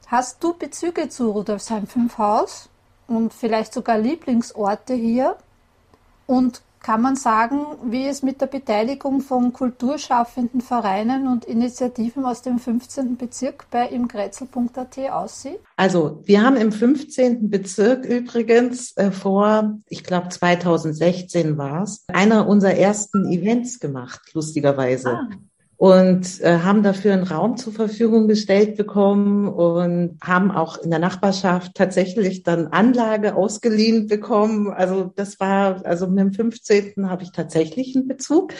Hast 0.07 0.43
du 0.43 0.55
Bezüge 0.55 1.09
zu 1.09 1.31
Rudolfsheim 1.31 1.87
5 1.87 2.17
Haus 2.17 2.71
und 3.07 3.35
vielleicht 3.35 3.75
sogar 3.75 3.99
Lieblingsorte 3.99 4.95
hier? 4.95 5.37
Und 6.31 6.63
kann 6.81 7.03
man 7.03 7.17
sagen, 7.17 7.59
wie 7.83 8.07
es 8.07 8.23
mit 8.23 8.41
der 8.41 8.47
Beteiligung 8.47 9.21
von 9.21 9.53
kulturschaffenden 9.53 10.61
Vereinen 10.61 11.27
und 11.27 11.45
Initiativen 11.45 12.25
aus 12.25 12.41
dem 12.41 12.61
15. 12.61 13.17
Bezirk 13.17 13.67
bei 13.73 13.89
imgrätzel.at 13.89 15.11
aussieht? 15.11 15.59
Also 15.77 16.23
wir 16.25 16.43
haben 16.43 16.57
im 16.57 16.71
15. 16.71 17.51
Bezirk 17.51 18.05
übrigens 18.05 18.97
äh, 18.97 19.11
vor, 19.11 19.81
ich 19.89 20.05
glaube 20.05 20.29
2016 20.29 21.59
war 21.59 21.83
es, 21.83 22.05
einer 22.07 22.47
unserer 22.47 22.75
ersten 22.75 23.27
Events 23.27 23.81
gemacht, 23.81 24.21
lustigerweise. 24.33 25.11
Ah 25.11 25.29
und 25.81 26.43
äh, 26.43 26.59
haben 26.59 26.83
dafür 26.83 27.15
einen 27.15 27.23
Raum 27.23 27.57
zur 27.57 27.73
Verfügung 27.73 28.29
gestellt 28.29 28.77
bekommen 28.77 29.49
und 29.49 30.19
haben 30.23 30.51
auch 30.51 30.77
in 30.77 30.91
der 30.91 30.99
Nachbarschaft 30.99 31.75
tatsächlich 31.75 32.43
dann 32.43 32.67
Anlage 32.67 33.35
ausgeliehen 33.35 34.07
bekommen. 34.07 34.69
Also 34.69 35.11
das 35.17 35.41
war, 35.41 35.87
also 35.87 36.07
mit 36.07 36.19
dem 36.19 36.33
15. 36.35 37.09
habe 37.09 37.23
ich 37.23 37.33
tatsächlich 37.33 37.97
einen 37.97 38.07
Bezug. 38.07 38.53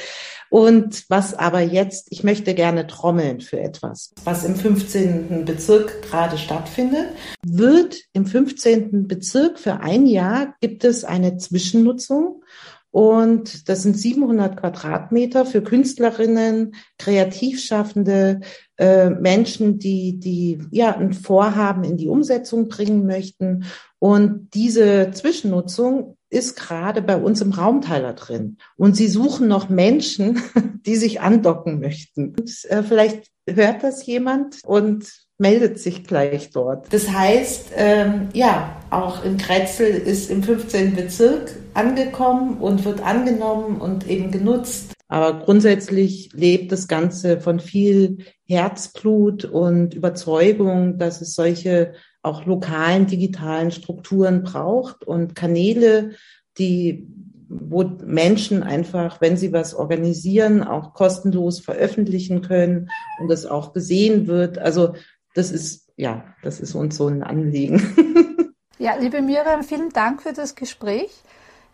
Und 0.49 1.05
was 1.11 1.35
aber 1.35 1.61
jetzt, 1.61 2.07
ich 2.09 2.25
möchte 2.25 2.55
gerne 2.55 2.87
trommeln 2.87 3.43
für 3.43 3.61
etwas, 3.61 4.15
was 4.25 4.43
im 4.43 4.57
15. 4.57 5.45
Bezirk 5.45 6.01
gerade 6.01 6.39
stattfindet, 6.39 7.09
wird 7.45 7.99
im 8.15 8.25
15. 8.25 9.09
Bezirk 9.09 9.59
für 9.59 9.81
ein 9.81 10.07
Jahr 10.07 10.55
gibt 10.63 10.85
es 10.85 11.05
eine 11.05 11.37
Zwischennutzung 11.37 12.43
und 12.91 13.69
das 13.69 13.83
sind 13.83 13.97
700 13.97 14.57
Quadratmeter 14.57 15.47
für 15.47 15.63
Künstlerinnen, 15.63 16.75
Kreativschaffende, 16.99 18.41
äh, 18.79 19.11
Menschen, 19.11 19.79
die, 19.79 20.19
die 20.19 20.61
ja 20.71 20.97
ein 20.97 21.13
Vorhaben 21.13 21.85
in 21.85 21.97
die 21.97 22.09
Umsetzung 22.09 22.69
bringen 22.69 23.07
möchten. 23.07 23.65
Und 24.01 24.49
diese 24.55 25.13
Zwischennutzung 25.13 26.17
ist 26.31 26.57
gerade 26.57 27.03
bei 27.03 27.17
uns 27.17 27.41
im 27.41 27.53
Raumteiler 27.53 28.15
drin. 28.15 28.57
Und 28.77 28.97
sie 28.97 29.09
suchen 29.09 29.47
noch 29.47 29.69
Menschen, 29.69 30.41
die 30.87 30.97
sich 30.97 31.21
andocken 31.21 31.81
möchten. 31.81 32.35
Und, 32.39 32.65
äh, 32.71 32.83
vielleicht 32.83 33.29
hört 33.47 33.85
das 33.85 34.05
jemand 34.07 34.59
und 34.65 35.07
meldet 35.39 35.79
sich 35.79 36.05
gleich 36.05 36.51
dort. 36.51 36.93
Das 36.93 37.11
heißt, 37.11 37.71
ähm, 37.75 38.29
ja, 38.35 38.77
auch 38.91 39.25
in 39.25 39.39
Kretzel 39.39 39.87
ist 39.87 40.31
im 40.31 40.43
15. 40.43 40.95
Bezirk 40.95 41.53
angekommen 41.81 42.59
und 42.59 42.85
wird 42.85 43.03
angenommen 43.03 43.81
und 43.81 44.07
eben 44.07 44.31
genutzt. 44.31 44.93
Aber 45.09 45.45
grundsätzlich 45.45 46.31
lebt 46.35 46.71
das 46.71 46.87
Ganze 46.87 47.41
von 47.41 47.59
viel 47.59 48.19
Herzblut 48.47 49.45
und 49.45 49.95
Überzeugung, 49.95 50.99
dass 50.99 51.21
es 51.21 51.35
solche 51.35 51.95
auch 52.23 52.45
lokalen 52.45 53.07
digitalen 53.07 53.71
Strukturen 53.71 54.43
braucht 54.43 55.05
und 55.05 55.35
Kanäle, 55.35 56.13
die 56.59 57.09
wo 57.53 57.83
Menschen 57.83 58.63
einfach, 58.63 59.21
wenn 59.21 59.37
sie 59.37 59.53
was 59.53 59.75
organisieren, 59.75 60.63
auch 60.63 60.95
kostenlos 60.95 61.59
veröffentlichen 61.59 62.43
können 62.43 62.91
und 63.19 63.29
das 63.29 63.45
auch 63.45 63.73
gesehen 63.73 64.29
wird. 64.29 64.59
Also 64.59 64.95
das 65.35 65.51
ist, 65.51 65.91
ja, 65.97 66.25
das 66.45 66.61
ist 66.61 66.77
uns 66.77 66.97
so 66.97 67.09
ein 67.09 67.25
Anliegen. 67.25 68.55
ja, 68.79 68.95
liebe 68.95 69.21
Miriam, 69.21 69.65
vielen 69.65 69.91
Dank 69.91 70.23
für 70.23 70.33
das 70.33 70.55
Gespräch. 70.55 71.11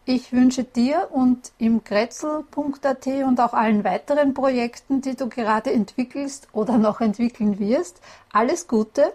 Ich 0.08 0.32
wünsche 0.32 0.62
dir 0.62 1.08
und 1.10 1.50
im 1.58 1.82
Grätzl.at 1.82 3.06
und 3.26 3.40
auch 3.40 3.52
allen 3.52 3.82
weiteren 3.82 4.34
Projekten, 4.34 5.00
die 5.00 5.16
du 5.16 5.28
gerade 5.28 5.72
entwickelst 5.72 6.46
oder 6.52 6.78
noch 6.78 7.00
entwickeln 7.00 7.58
wirst, 7.58 8.00
alles 8.32 8.68
Gute 8.68 9.12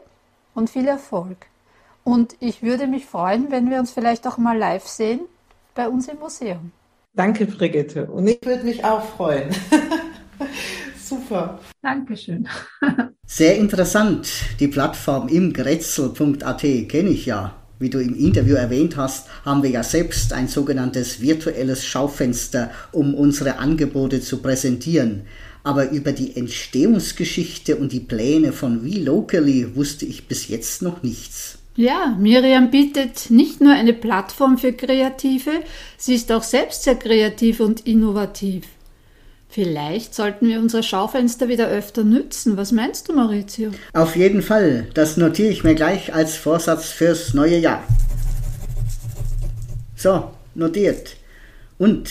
und 0.53 0.69
viel 0.69 0.85
Erfolg. 0.89 1.37
Und 2.03 2.35
ich 2.41 2.61
würde 2.61 2.87
mich 2.87 3.05
freuen, 3.05 3.51
wenn 3.51 3.69
wir 3.69 3.79
uns 3.79 3.91
vielleicht 3.91 4.27
auch 4.27 4.37
mal 4.37 4.57
live 4.57 4.85
sehen 4.85 5.21
bei 5.75 5.87
uns 5.87 6.09
im 6.09 6.19
Museum. 6.19 6.73
Danke, 7.13 7.45
Brigitte. 7.45 8.07
Und 8.07 8.27
ich 8.27 8.39
würde 8.43 8.65
mich 8.65 8.83
auch 8.83 9.01
freuen. 9.01 9.49
Super. 11.01 11.59
Dankeschön. 11.81 12.49
Sehr 13.25 13.55
interessant. 13.55 14.29
Die 14.59 14.67
Plattform 14.67 15.29
imgrätzl.at 15.29 16.61
kenne 16.89 17.09
ich 17.11 17.27
ja. 17.27 17.60
Wie 17.81 17.89
du 17.89 17.97
im 17.97 18.15
Interview 18.15 18.53
erwähnt 18.53 18.95
hast, 18.95 19.25
haben 19.43 19.63
wir 19.63 19.71
ja 19.71 19.81
selbst 19.81 20.33
ein 20.33 20.47
sogenanntes 20.47 21.19
virtuelles 21.19 21.83
Schaufenster, 21.83 22.69
um 22.91 23.15
unsere 23.15 23.57
Angebote 23.57 24.21
zu 24.21 24.37
präsentieren. 24.37 25.23
Aber 25.63 25.89
über 25.89 26.11
die 26.11 26.35
Entstehungsgeschichte 26.35 27.75
und 27.75 27.91
die 27.91 27.99
Pläne 27.99 28.53
von 28.53 28.85
WeLocally 28.85 29.75
wusste 29.75 30.05
ich 30.05 30.27
bis 30.27 30.47
jetzt 30.47 30.83
noch 30.83 31.01
nichts. 31.01 31.57
Ja, 31.75 32.15
Miriam 32.19 32.69
bietet 32.69 33.31
nicht 33.31 33.61
nur 33.61 33.73
eine 33.73 33.93
Plattform 33.93 34.59
für 34.59 34.73
Kreative, 34.73 35.49
sie 35.97 36.13
ist 36.13 36.31
auch 36.31 36.43
selbst 36.43 36.83
sehr 36.83 36.95
kreativ 36.95 37.61
und 37.61 37.87
innovativ. 37.87 38.65
Vielleicht 39.51 40.15
sollten 40.15 40.47
wir 40.47 40.59
unsere 40.59 40.81
Schaufenster 40.81 41.49
wieder 41.49 41.67
öfter 41.67 42.05
nützen. 42.05 42.55
Was 42.55 42.71
meinst 42.71 43.09
du, 43.09 43.13
Maurizio? 43.13 43.71
Auf 43.91 44.15
jeden 44.15 44.41
Fall. 44.41 44.87
Das 44.93 45.17
notiere 45.17 45.49
ich 45.49 45.65
mir 45.65 45.75
gleich 45.75 46.13
als 46.13 46.37
Vorsatz 46.37 46.89
fürs 46.89 47.33
neue 47.33 47.57
Jahr. 47.57 47.83
So, 49.97 50.31
notiert. 50.55 51.17
Und 51.77 52.09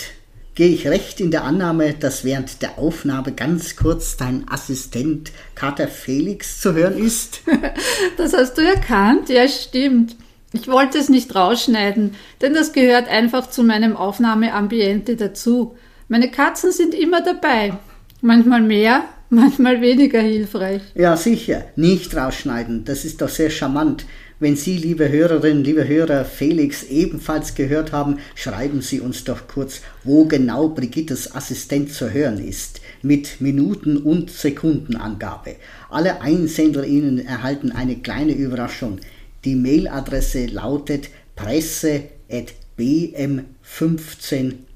gehe 0.55 0.69
ich 0.69 0.87
recht 0.87 1.19
in 1.19 1.31
der 1.31 1.45
Annahme, 1.45 1.95
dass 1.95 2.25
während 2.25 2.61
der 2.61 2.79
Aufnahme 2.79 3.33
ganz 3.33 3.75
kurz 3.75 4.19
dein 4.19 4.47
Assistent 4.51 5.33
Kater 5.55 5.89
Felix 5.89 6.61
zu 6.61 6.75
hören 6.75 6.99
ist? 6.99 7.41
das 8.19 8.35
hast 8.35 8.59
du 8.59 8.61
erkannt? 8.61 9.31
Ja, 9.31 9.49
stimmt. 9.49 10.15
Ich 10.53 10.69
wollte 10.69 10.99
es 10.99 11.09
nicht 11.09 11.35
rausschneiden, 11.35 12.17
denn 12.43 12.53
das 12.53 12.75
gehört 12.75 13.09
einfach 13.09 13.49
zu 13.49 13.63
meinem 13.63 13.97
Aufnahmeambiente 13.97 15.17
dazu. 15.17 15.75
Meine 16.13 16.29
Katzen 16.29 16.73
sind 16.73 16.93
immer 16.93 17.23
dabei. 17.23 17.75
Manchmal 18.21 18.63
mehr, 18.63 19.05
manchmal 19.31 19.81
weniger 19.81 20.21
hilfreich. 20.21 20.83
Ja, 20.97 21.17
sicher. 21.17 21.67
Nicht 21.77 22.17
rausschneiden. 22.17 22.85
Das 22.85 23.05
ist 23.05 23.23
doch 23.23 23.29
sehr 23.29 23.49
charmant. 23.49 24.07
Wenn 24.41 24.57
Sie, 24.57 24.77
liebe 24.77 25.09
Hörerinnen, 25.09 25.63
liebe 25.63 25.87
Hörer, 25.87 26.25
Felix 26.25 26.83
ebenfalls 26.83 27.55
gehört 27.55 27.93
haben, 27.93 28.19
schreiben 28.35 28.83
Sie 28.83 28.99
uns 28.99 29.23
doch 29.23 29.47
kurz, 29.47 29.83
wo 30.03 30.25
genau 30.25 30.71
Brigittes 30.71 31.33
Assistent 31.33 31.93
zu 31.93 32.13
hören 32.13 32.45
ist, 32.45 32.81
mit 33.03 33.41
Minuten- 33.41 33.99
und 33.99 34.33
Sekundenangabe. 34.33 35.59
Alle 35.91 36.23
EinsenderInnen 36.23 37.25
erhalten 37.25 37.71
eine 37.71 37.95
kleine 37.95 38.33
Überraschung. 38.33 38.99
Die 39.45 39.55
Mailadresse 39.55 40.47
lautet 40.47 41.09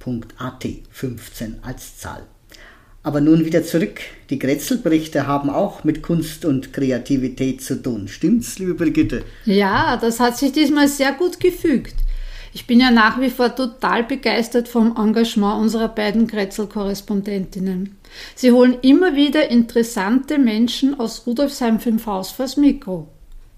presse.bm15.at, 0.04 0.66
15 0.90 1.56
als 1.62 1.98
Zahl. 1.98 2.24
Aber 3.02 3.20
nun 3.20 3.44
wieder 3.44 3.62
zurück. 3.62 4.00
Die 4.30 4.38
Grätzelberichte 4.38 5.26
haben 5.26 5.50
auch 5.50 5.84
mit 5.84 6.02
Kunst 6.02 6.44
und 6.44 6.72
Kreativität 6.72 7.62
zu 7.62 7.82
tun. 7.82 8.08
Stimmt's, 8.08 8.58
liebe 8.58 8.74
Brigitte? 8.74 9.24
Ja, 9.44 9.98
das 9.98 10.20
hat 10.20 10.38
sich 10.38 10.52
diesmal 10.52 10.88
sehr 10.88 11.12
gut 11.12 11.38
gefügt. 11.38 11.96
Ich 12.54 12.66
bin 12.66 12.80
ja 12.80 12.90
nach 12.90 13.20
wie 13.20 13.30
vor 13.30 13.54
total 13.54 14.04
begeistert 14.04 14.68
vom 14.68 14.96
Engagement 14.96 15.60
unserer 15.60 15.88
beiden 15.88 16.28
Grätzel-Korrespondentinnen. 16.28 17.96
Sie 18.36 18.52
holen 18.52 18.76
immer 18.80 19.16
wieder 19.16 19.50
interessante 19.50 20.38
Menschen 20.38 20.98
aus 20.98 21.26
Rudolfsheim 21.26 21.80
5 21.80 22.06
Haus 22.06 22.30
vors 22.30 22.56
Mikro. 22.56 23.08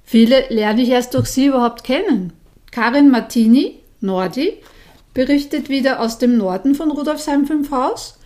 Viele 0.02 0.46
lerne 0.48 0.82
ich 0.82 0.88
erst 0.88 1.14
durch 1.14 1.26
sie 1.26 1.46
überhaupt 1.46 1.84
kennen. 1.84 2.32
Karin 2.72 3.10
Martini, 3.10 3.80
Nordi, 4.00 4.54
berichtet 5.16 5.70
wieder 5.70 6.00
aus 6.00 6.18
dem 6.18 6.36
Norden 6.36 6.74
von 6.74 6.90
Rudolfsheim 6.90 7.46
5 7.46 7.70
Haus 7.70 8.18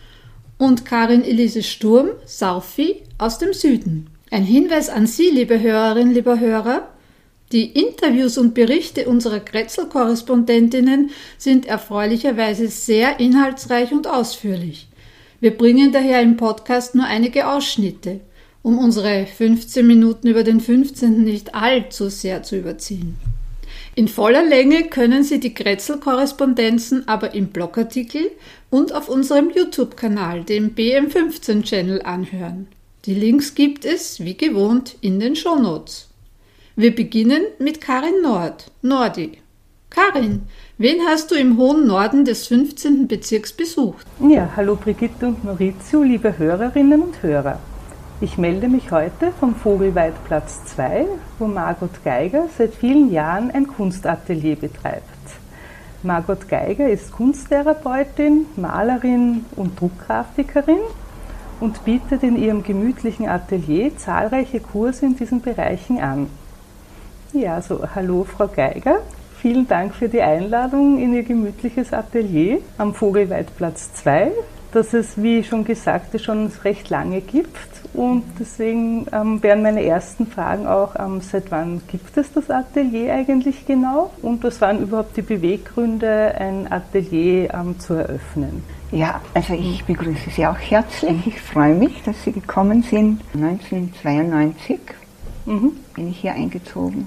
und 0.59 0.85
Karin 0.85 1.23
Elise 1.23 1.63
Sturm, 1.63 2.09
Saufi, 2.27 3.03
aus 3.17 3.39
dem 3.39 3.53
Süden. 3.53 4.09
Ein 4.33 4.43
Hinweis 4.43 4.89
an 4.89 5.07
Sie, 5.07 5.31
liebe 5.31 5.61
Hörerinnen, 5.61 6.13
lieber 6.13 6.41
Hörer. 6.41 6.89
Die 7.53 7.67
Interviews 7.67 8.39
und 8.39 8.55
Berichte 8.55 9.09
unserer 9.09 9.39
Grätzl-Korrespondentinnen 9.39 11.11
sind 11.39 11.65
erfreulicherweise 11.65 12.67
sehr 12.67 13.21
inhaltsreich 13.21 13.93
und 13.93 14.09
ausführlich. 14.09 14.89
Wir 15.39 15.57
bringen 15.57 15.93
daher 15.93 16.21
im 16.21 16.37
Podcast 16.37 16.97
nur 16.97 17.05
einige 17.05 17.47
Ausschnitte, 17.47 18.19
um 18.63 18.79
unsere 18.79 19.27
15 19.27 19.87
Minuten 19.87 20.27
über 20.27 20.43
den 20.43 20.61
15. 20.61 21.23
nicht 21.23 21.55
allzu 21.55 22.09
sehr 22.09 22.43
zu 22.43 22.57
überziehen. 22.57 23.17
In 23.97 24.07
voller 24.07 24.45
Länge 24.45 24.85
können 24.85 25.25
Sie 25.25 25.41
die 25.41 25.53
Grätzl-Korrespondenzen 25.53 27.09
aber 27.09 27.35
im 27.35 27.49
Blogartikel 27.49 28.31
und 28.71 28.95
auf 28.95 29.09
unserem 29.09 29.51
YouTube-Kanal, 29.51 30.45
dem 30.45 30.75
BM15-Channel, 30.77 32.03
anhören. 32.03 32.69
Die 33.05 33.15
Links 33.15 33.55
gibt 33.55 33.85
es, 33.85 34.21
wie 34.21 34.37
gewohnt, 34.37 34.97
in 35.01 35.19
den 35.19 35.35
Shownotes. 35.35 36.09
Wir 36.77 36.95
beginnen 36.95 37.43
mit 37.59 37.81
Karin 37.81 38.23
Nord, 38.23 38.71
Nordi. 38.83 39.39
Karin, 39.91 40.43
wen 40.79 41.01
hast 41.07 41.33
du 41.33 41.35
im 41.35 41.59
hohen 41.59 41.87
Norden 41.89 42.25
des 42.25 42.47
15. 42.47 43.09
Bezirks 43.09 43.53
besucht? 43.53 44.07
Ja, 44.21 44.53
hallo 44.55 44.77
Brigitte 44.77 45.27
und 45.27 45.43
Maurizio, 45.43 46.05
liebe 46.05 46.39
Hörerinnen 46.39 47.03
und 47.03 47.23
Hörer. 47.23 47.59
Ich 48.23 48.37
melde 48.37 48.69
mich 48.69 48.91
heute 48.91 49.33
vom 49.41 49.55
Vogelweidplatz 49.55 50.67
2, 50.77 51.07
wo 51.39 51.47
Margot 51.47 52.05
Geiger 52.05 52.49
seit 52.59 52.75
vielen 52.75 53.11
Jahren 53.11 53.51
ein 53.51 53.67
Kunstatelier 53.67 54.57
betreibt. 54.57 55.07
Margot 56.03 56.47
Geiger 56.47 56.91
ist 56.91 57.13
Kunsttherapeutin, 57.13 58.45
Malerin 58.57 59.47
und 59.57 59.81
Druckgrafikerin 59.81 60.81
und 61.61 61.83
bietet 61.87 62.23
in 62.23 62.37
ihrem 62.37 62.63
gemütlichen 62.63 63.27
Atelier 63.27 63.97
zahlreiche 63.97 64.61
Kurse 64.61 65.07
in 65.07 65.17
diesen 65.17 65.41
Bereichen 65.41 65.99
an. 65.99 66.27
Ja, 67.33 67.63
so 67.63 67.81
hallo 67.95 68.25
Frau 68.25 68.49
Geiger. 68.49 68.99
Vielen 69.39 69.67
Dank 69.67 69.95
für 69.95 70.11
die 70.11 70.21
Einladung 70.21 70.99
in 70.99 71.15
Ihr 71.15 71.23
gemütliches 71.23 71.95
Atelier 71.95 72.59
am 72.77 72.93
Vogelweidplatz 72.93 73.95
2, 73.95 74.31
das 74.73 74.95
es, 74.95 75.21
wie 75.23 75.43
schon 75.43 75.65
gesagt, 75.65 76.19
schon 76.21 76.51
recht 76.65 76.91
lange 76.91 77.21
gibt 77.21 77.59
und 77.93 78.23
deswegen 78.39 79.07
ähm, 79.13 79.43
wären 79.43 79.63
meine 79.63 79.85
ersten 79.85 80.27
Fragen 80.27 80.67
auch, 80.67 80.95
ähm, 80.99 81.21
seit 81.21 81.51
wann 81.51 81.83
gibt 81.89 82.17
es 82.17 82.33
das 82.33 82.51
Atelier 82.51 83.15
eigentlich 83.15 83.67
genau 83.67 84.11
und 84.23 84.45
was 84.45 84.61
waren 84.61 84.81
überhaupt 84.81 85.17
die 85.17 85.23
Beweggründe, 85.23 86.35
ein 86.39 86.71
Atelier 86.71 87.53
ähm, 87.53 87.79
zu 87.79 87.95
eröffnen? 87.95 88.63
Ja, 88.93 89.21
also 89.35 89.55
ich 89.55 89.85
begrüße 89.85 90.31
Sie 90.31 90.47
auch 90.47 90.59
herzlich. 90.59 91.27
Ich 91.27 91.41
freue 91.41 91.75
mich, 91.75 92.03
dass 92.03 92.25
Sie 92.25 92.33
gekommen 92.33 92.83
sind. 92.83 93.21
1992 93.35 94.81
mhm. 95.47 95.73
bin 95.95 96.11
ich 96.11 96.19
hier 96.19 96.33
eingezogen. 96.33 97.07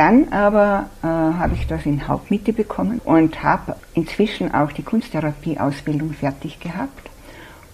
Dann 0.00 0.32
aber 0.32 0.86
äh, 1.02 1.06
habe 1.06 1.52
ich 1.52 1.66
das 1.66 1.84
in 1.84 2.08
Hauptmiete 2.08 2.54
bekommen 2.54 3.02
und 3.04 3.42
habe 3.42 3.76
inzwischen 3.92 4.54
auch 4.54 4.72
die 4.72 4.82
Kunsttherapie-Ausbildung 4.82 6.14
fertig 6.14 6.58
gehabt 6.58 7.10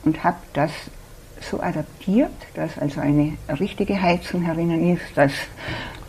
und 0.05 0.25
habe 0.25 0.39
das 0.53 0.73
so 1.41 1.61
adaptiert, 1.61 2.33
dass 2.55 2.81
also 2.81 3.01
eine 3.01 3.35
richtige 3.61 4.03
Heizung 4.03 4.43
herinnen 4.43 4.93
ist, 4.97 5.05
dass 5.15 5.31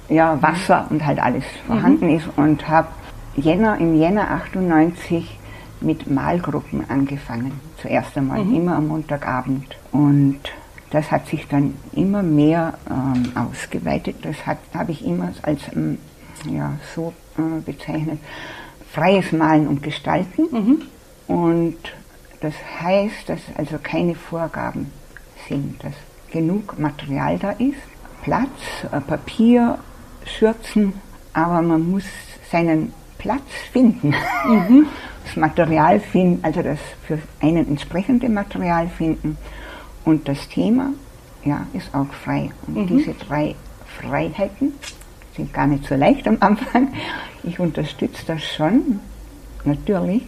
ja, 0.10 0.42
Wasser 0.42 0.88
und 0.90 1.06
halt 1.06 1.20
alles 1.20 1.44
vorhanden 1.68 2.08
mhm. 2.08 2.16
ist 2.16 2.28
und 2.36 2.68
habe 2.68 2.88
Jänner, 3.36 3.78
im 3.78 3.94
Jänner 3.94 4.32
98 4.32 5.38
mit 5.82 6.10
Malgruppen 6.10 6.90
angefangen. 6.90 7.60
Zuerst 7.80 8.18
einmal, 8.18 8.44
mhm. 8.44 8.56
immer 8.56 8.76
am 8.78 8.88
Montagabend. 8.88 9.78
Und 9.92 10.40
das 10.90 11.12
hat 11.12 11.28
sich 11.28 11.48
dann 11.48 11.76
immer 11.92 12.24
mehr 12.24 12.74
ähm, 12.90 13.34
ausgeweitet. 13.36 14.16
Das 14.24 14.36
habe 14.74 14.92
ich 14.92 15.06
immer 15.06 15.32
als 15.44 15.62
ähm, 15.76 16.00
ja, 16.46 16.74
so 16.96 17.14
äh, 17.38 17.62
bezeichnet, 17.62 18.20
freies 18.92 19.32
Malen 19.32 19.68
und 19.68 19.84
Gestalten. 19.84 20.48
Mhm. 20.52 20.82
Und 21.28 21.78
das 22.42 22.54
heißt, 22.80 23.28
dass 23.28 23.40
also 23.56 23.78
keine 23.82 24.16
Vorgaben 24.16 24.92
sind, 25.48 25.84
dass 25.84 25.94
genug 26.32 26.78
Material 26.80 27.38
da 27.40 27.52
ist, 27.52 27.78
Platz, 28.24 28.50
äh, 28.92 29.00
Papier, 29.02 29.80
Schürzen, 30.26 30.94
aber 31.34 31.62
man 31.62 31.90
muss 31.90 32.06
seinen 32.52 32.94
Platz 33.18 33.50
finden. 33.72 34.14
Mhm. 34.46 34.88
Das 35.28 35.36
Material 35.36 36.00
finden, 36.00 36.42
also 36.42 36.62
das 36.62 36.80
für 37.06 37.20
einen 37.42 37.68
entsprechende 37.68 38.30
Material 38.30 38.88
finden 38.88 39.38
und 40.06 40.26
das 40.26 40.48
Thema, 40.48 40.94
ja, 41.44 41.68
ist 41.74 41.94
auch 41.94 42.08
frei. 42.24 42.50
Und 42.66 42.78
mhm. 42.78 42.88
diese 42.88 43.14
drei 43.14 43.54
Freiheiten 44.00 44.72
sind 45.38 45.54
gar 45.54 45.68
nicht 45.68 45.86
so 45.86 45.96
leicht 45.96 46.28
am 46.28 46.38
Anfang. 46.42 46.94
Ich 47.44 47.60
unterstütze 47.60 48.26
das 48.26 48.44
schon, 48.44 49.00
natürlich. 49.64 50.24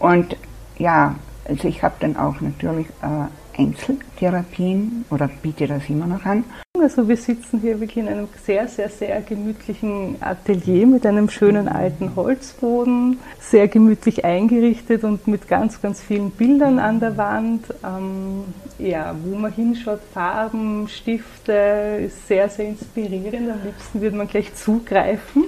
Und 0.00 0.36
ja, 0.78 1.14
also 1.44 1.68
ich 1.68 1.82
habe 1.82 1.94
dann 2.00 2.16
auch 2.16 2.40
natürlich 2.40 2.86
äh, 3.02 3.60
Einzeltherapien 3.60 5.04
oder 5.10 5.28
biete 5.28 5.66
das 5.66 5.88
immer 5.88 6.06
noch 6.06 6.24
an. 6.24 6.44
Also 6.80 7.08
wir 7.08 7.16
sitzen 7.16 7.60
hier 7.60 7.80
wirklich 7.80 7.98
in 8.04 8.08
einem 8.08 8.28
sehr, 8.44 8.68
sehr, 8.68 8.88
sehr 8.88 9.20
gemütlichen 9.22 10.16
Atelier 10.20 10.86
mit 10.86 11.04
einem 11.06 11.28
schönen 11.28 11.68
alten 11.68 12.14
Holzboden, 12.14 13.18
sehr 13.40 13.68
gemütlich 13.68 14.24
eingerichtet 14.24 15.02
und 15.02 15.26
mit 15.26 15.48
ganz, 15.48 15.82
ganz 15.82 16.00
vielen 16.00 16.30
Bildern 16.30 16.78
an 16.78 17.00
der 17.00 17.16
Wand. 17.16 17.64
Ähm, 17.84 18.44
ja, 18.78 19.14
wo 19.24 19.36
man 19.36 19.52
hinschaut, 19.52 20.00
Farben, 20.12 20.86
Stifte, 20.88 22.00
ist 22.06 22.28
sehr, 22.28 22.48
sehr 22.48 22.68
inspirierend. 22.68 23.50
Am 23.50 23.64
liebsten 23.64 24.00
würde 24.00 24.16
man 24.16 24.28
gleich 24.28 24.54
zugreifen. 24.54 25.44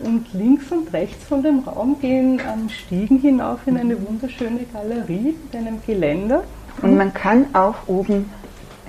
Und 0.00 0.32
links 0.34 0.70
und 0.70 0.92
rechts 0.92 1.24
von 1.24 1.42
dem 1.42 1.60
Raum 1.60 1.96
gehen 2.00 2.40
ähm, 2.40 2.68
Stiegen 2.68 3.20
hinauf 3.20 3.60
in 3.66 3.78
eine 3.78 3.96
wunderschöne 4.06 4.66
Galerie 4.72 5.36
mit 5.42 5.56
einem 5.56 5.80
Geländer. 5.86 6.44
Und 6.82 6.96
man 6.96 7.14
kann 7.14 7.46
auch 7.54 7.76
oben 7.86 8.28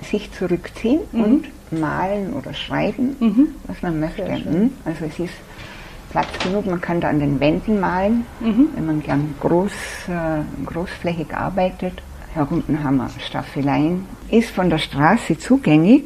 sich 0.02 0.32
zurückziehen 0.32 1.00
mhm. 1.12 1.24
und 1.24 1.46
malen 1.70 2.32
oder 2.32 2.54
schreiben, 2.54 3.16
mhm. 3.18 3.48
was 3.66 3.82
man 3.82 4.00
möchte. 4.00 4.22
Mhm. 4.22 4.72
Also 4.84 5.04
es 5.04 5.18
ist 5.18 5.34
Platz 6.10 6.28
genug, 6.42 6.66
man 6.66 6.80
kann 6.80 7.00
da 7.00 7.08
an 7.08 7.20
den 7.20 7.40
Wänden 7.40 7.80
malen, 7.80 8.24
mhm. 8.40 8.68
wenn 8.74 8.86
man 8.86 9.02
gern 9.02 9.34
groß, 9.40 9.72
äh, 10.08 10.64
großflächig 10.64 11.34
arbeitet. 11.34 12.02
Herunten 12.32 12.82
haben 12.84 12.98
wir 12.98 13.10
Staffeleien. 13.18 14.04
Ist 14.30 14.50
von 14.50 14.70
der 14.70 14.78
Straße 14.78 15.38
zugänglich, 15.38 16.04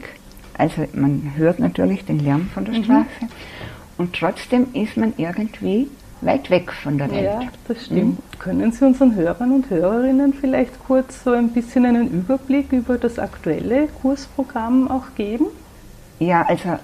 also 0.56 0.86
man 0.94 1.32
hört 1.36 1.58
natürlich 1.58 2.04
den 2.04 2.20
Lärm 2.20 2.50
von 2.52 2.64
der 2.64 2.74
mhm. 2.74 2.84
Straße. 2.84 3.32
Und 3.98 4.14
trotzdem 4.14 4.68
ist 4.72 4.96
man 4.96 5.12
irgendwie 5.16 5.88
weit 6.20 6.50
weg 6.50 6.72
von 6.72 6.98
der 6.98 7.10
Welt. 7.10 7.24
Ja, 7.24 7.40
das 7.68 7.86
stimmt. 7.86 8.18
Mhm. 8.18 8.38
Können 8.38 8.72
Sie 8.72 8.84
unseren 8.84 9.14
Hörern 9.14 9.52
und 9.52 9.70
Hörerinnen 9.70 10.34
vielleicht 10.34 10.72
kurz 10.86 11.24
so 11.24 11.32
ein 11.32 11.50
bisschen 11.50 11.86
einen 11.86 12.10
Überblick 12.10 12.72
über 12.72 12.98
das 12.98 13.18
aktuelle 13.18 13.88
Kursprogramm 13.88 14.90
auch 14.90 15.14
geben? 15.16 15.46
Ja, 16.18 16.42
also 16.42 16.78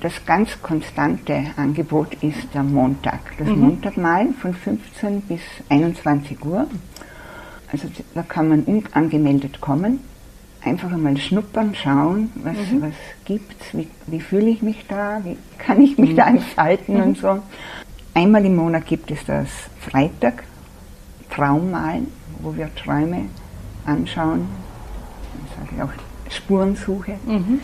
das 0.00 0.24
ganz 0.26 0.60
konstante 0.62 1.44
Angebot 1.56 2.14
ist 2.22 2.52
der 2.54 2.62
Montag. 2.62 3.20
Das 3.38 3.48
mhm. 3.48 3.60
Montagmalen 3.60 4.34
von 4.34 4.54
15 4.54 5.20
bis 5.22 5.40
21 5.68 6.44
Uhr. 6.44 6.66
Also 7.70 7.88
da 8.14 8.22
kann 8.22 8.48
man 8.48 8.62
unangemeldet 8.64 9.60
kommen. 9.60 10.00
einfach 10.64 10.92
einmal 10.92 11.16
schnuppern, 11.16 11.74
schauen, 11.74 12.30
was, 12.36 12.56
mhm. 12.70 12.82
was 12.82 12.94
gibt's, 13.24 13.66
wie, 13.72 13.88
wie 14.06 14.20
fühle 14.20 14.50
ich 14.50 14.62
mich 14.62 14.84
da, 14.88 15.20
wie 15.24 15.36
kann 15.58 15.80
ich 15.80 15.98
mich 15.98 16.10
mhm. 16.10 16.16
da 16.16 16.28
entfalten 16.28 17.00
und 17.00 17.18
so. 17.18 17.40
Einmal 18.14 18.44
im 18.44 18.56
Monat 18.56 18.86
gibt 18.86 19.10
es 19.10 19.24
das 19.24 19.48
Freitag, 19.80 20.44
Traummalen, 21.30 22.08
wo 22.40 22.54
wir 22.54 22.68
Träume 22.74 23.26
anschauen, 23.86 24.48
sage 25.56 25.70
ich 25.76 25.82
auch 25.82 26.30
Spurensuche. 26.30 27.14
Mhm. 27.26 27.60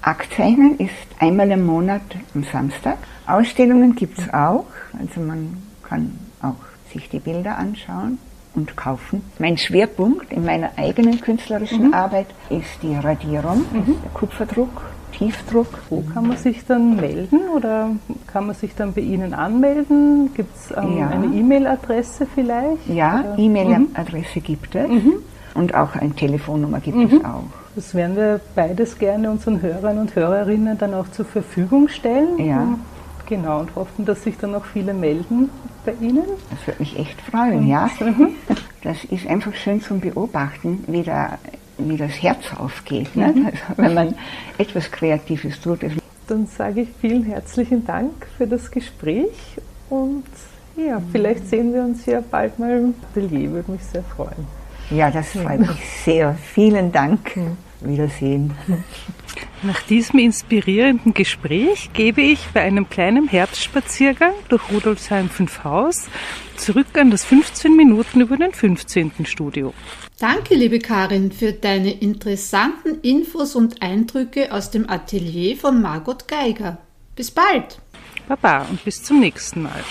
Aktzeichnen 0.00 0.78
ist 0.78 0.94
einmal 1.18 1.50
im 1.50 1.66
Monat 1.66 2.02
am 2.34 2.42
Samstag. 2.44 2.98
Ausstellungen 3.26 3.94
gibt 3.94 4.18
es 4.18 4.32
auch, 4.32 4.66
also 4.98 5.20
man 5.20 5.62
kann 5.82 6.18
auch 6.40 6.56
sich 6.92 7.08
die 7.08 7.20
Bilder 7.20 7.58
anschauen 7.58 8.18
und 8.54 8.76
kaufen. 8.76 9.22
Mein 9.38 9.58
Schwerpunkt 9.58 10.32
in 10.32 10.44
meiner 10.44 10.70
eigenen 10.76 11.20
künstlerischen 11.20 11.88
mhm. 11.88 11.94
Arbeit 11.94 12.28
ist 12.50 12.82
die 12.82 12.94
Radierung, 12.94 13.64
mhm. 13.72 13.96
der 14.02 14.10
Kupferdruck, 14.12 14.82
Tiefdruck. 15.12 15.78
Wo 15.90 16.02
kann 16.12 16.28
man 16.28 16.36
sich 16.36 16.64
dann 16.66 16.96
melden 16.96 17.40
oder 17.54 17.90
kann 18.26 18.46
man 18.46 18.54
sich 18.54 18.74
dann 18.74 18.92
bei 18.92 19.02
Ihnen 19.02 19.34
anmelden? 19.34 20.34
Gibt 20.34 20.54
es 20.56 20.70
ähm, 20.76 20.98
ja. 20.98 21.08
eine 21.08 21.26
E-Mail-Adresse 21.26 22.26
vielleicht? 22.34 22.88
Ja, 22.88 23.34
E-Mail-Adresse 23.36 24.38
mhm. 24.38 24.42
gibt 24.42 24.74
es 24.74 24.88
mhm. 24.88 25.14
und 25.54 25.74
auch 25.74 25.94
eine 25.94 26.12
Telefonnummer 26.12 26.80
gibt 26.80 26.98
es 26.98 27.12
mhm. 27.12 27.24
auch. 27.24 27.44
Das 27.74 27.94
werden 27.94 28.16
wir 28.16 28.40
beides 28.54 28.98
gerne 28.98 29.30
unseren 29.30 29.62
Hörern 29.62 29.98
und 29.98 30.14
Hörerinnen 30.14 30.76
dann 30.76 30.92
auch 30.92 31.08
zur 31.10 31.24
Verfügung 31.24 31.88
stellen. 31.88 32.38
Ja. 32.38 32.66
Genau, 33.26 33.60
und 33.60 33.74
hoffen, 33.76 34.04
dass 34.04 34.24
sich 34.24 34.36
dann 34.36 34.50
noch 34.50 34.66
viele 34.66 34.92
melden 34.92 35.48
bei 35.86 35.94
Ihnen. 36.00 36.24
Das 36.50 36.66
würde 36.66 36.80
mich 36.80 36.98
echt 36.98 37.20
freuen, 37.22 37.66
ja. 37.66 37.88
Das 38.82 39.04
ist 39.04 39.26
einfach 39.26 39.54
schön 39.54 39.80
zum 39.80 40.00
Beobachten, 40.00 40.84
wie, 40.88 41.02
da, 41.02 41.38
wie 41.88 41.96
das 41.96 42.22
Herz 42.22 42.52
aufgeht, 42.58 43.14
ne? 43.16 43.26
Also, 43.26 43.58
wenn 43.76 43.94
man 43.94 44.14
etwas 44.58 44.90
Kreatives 44.90 45.60
tut. 45.60 45.80
Dann 46.28 46.46
sage 46.46 46.82
ich 46.82 46.88
vielen 47.00 47.24
herzlichen 47.24 47.84
Dank 47.84 48.26
für 48.36 48.46
das 48.46 48.70
Gespräch 48.70 49.30
und 49.90 50.24
ja, 50.76 51.02
vielleicht 51.12 51.48
sehen 51.48 51.74
wir 51.74 51.82
uns 51.82 52.06
ja 52.06 52.22
bald 52.30 52.58
mal 52.58 52.78
im 52.78 52.94
Atelier, 53.10 53.50
würde 53.50 53.72
mich 53.72 53.84
sehr 53.84 54.02
freuen. 54.02 54.46
Ja, 54.90 55.10
das 55.10 55.30
freut 55.30 55.60
mich 55.60 55.88
sehr. 56.04 56.34
Vielen 56.34 56.92
Dank. 56.92 57.38
Wiedersehen. 57.80 58.52
Nach 59.62 59.80
diesem 59.82 60.18
inspirierenden 60.18 61.14
Gespräch 61.14 61.90
gebe 61.92 62.20
ich 62.20 62.46
bei 62.52 62.62
einem 62.62 62.88
kleinen 62.88 63.28
Herbstspaziergang 63.28 64.32
durch 64.48 64.62
Rudolfsheim 64.70 65.28
5 65.28 65.64
Haus 65.64 66.08
zurück 66.56 66.98
an 66.98 67.10
das 67.10 67.24
15 67.24 67.76
Minuten 67.76 68.20
über 68.20 68.36
den 68.36 68.52
15. 68.52 69.12
Studio. 69.24 69.72
Danke, 70.22 70.54
liebe 70.54 70.78
Karin, 70.78 71.32
für 71.32 71.52
deine 71.52 72.00
interessanten 72.00 73.00
Infos 73.00 73.56
und 73.56 73.82
Eindrücke 73.82 74.52
aus 74.52 74.70
dem 74.70 74.88
Atelier 74.88 75.56
von 75.56 75.82
Margot 75.82 76.28
Geiger. 76.28 76.78
Bis 77.16 77.32
bald. 77.32 77.80
Baba 78.28 78.64
und 78.70 78.84
bis 78.84 79.02
zum 79.02 79.18
nächsten 79.18 79.62
Mal. 79.62 79.82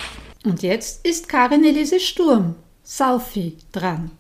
Und 0.46 0.64
jetzt 0.64 1.06
ist 1.06 1.28
Karin 1.28 1.66
Elise 1.66 2.00
Sturm, 2.00 2.56
Saufi, 2.82 3.58
dran. 3.74 4.12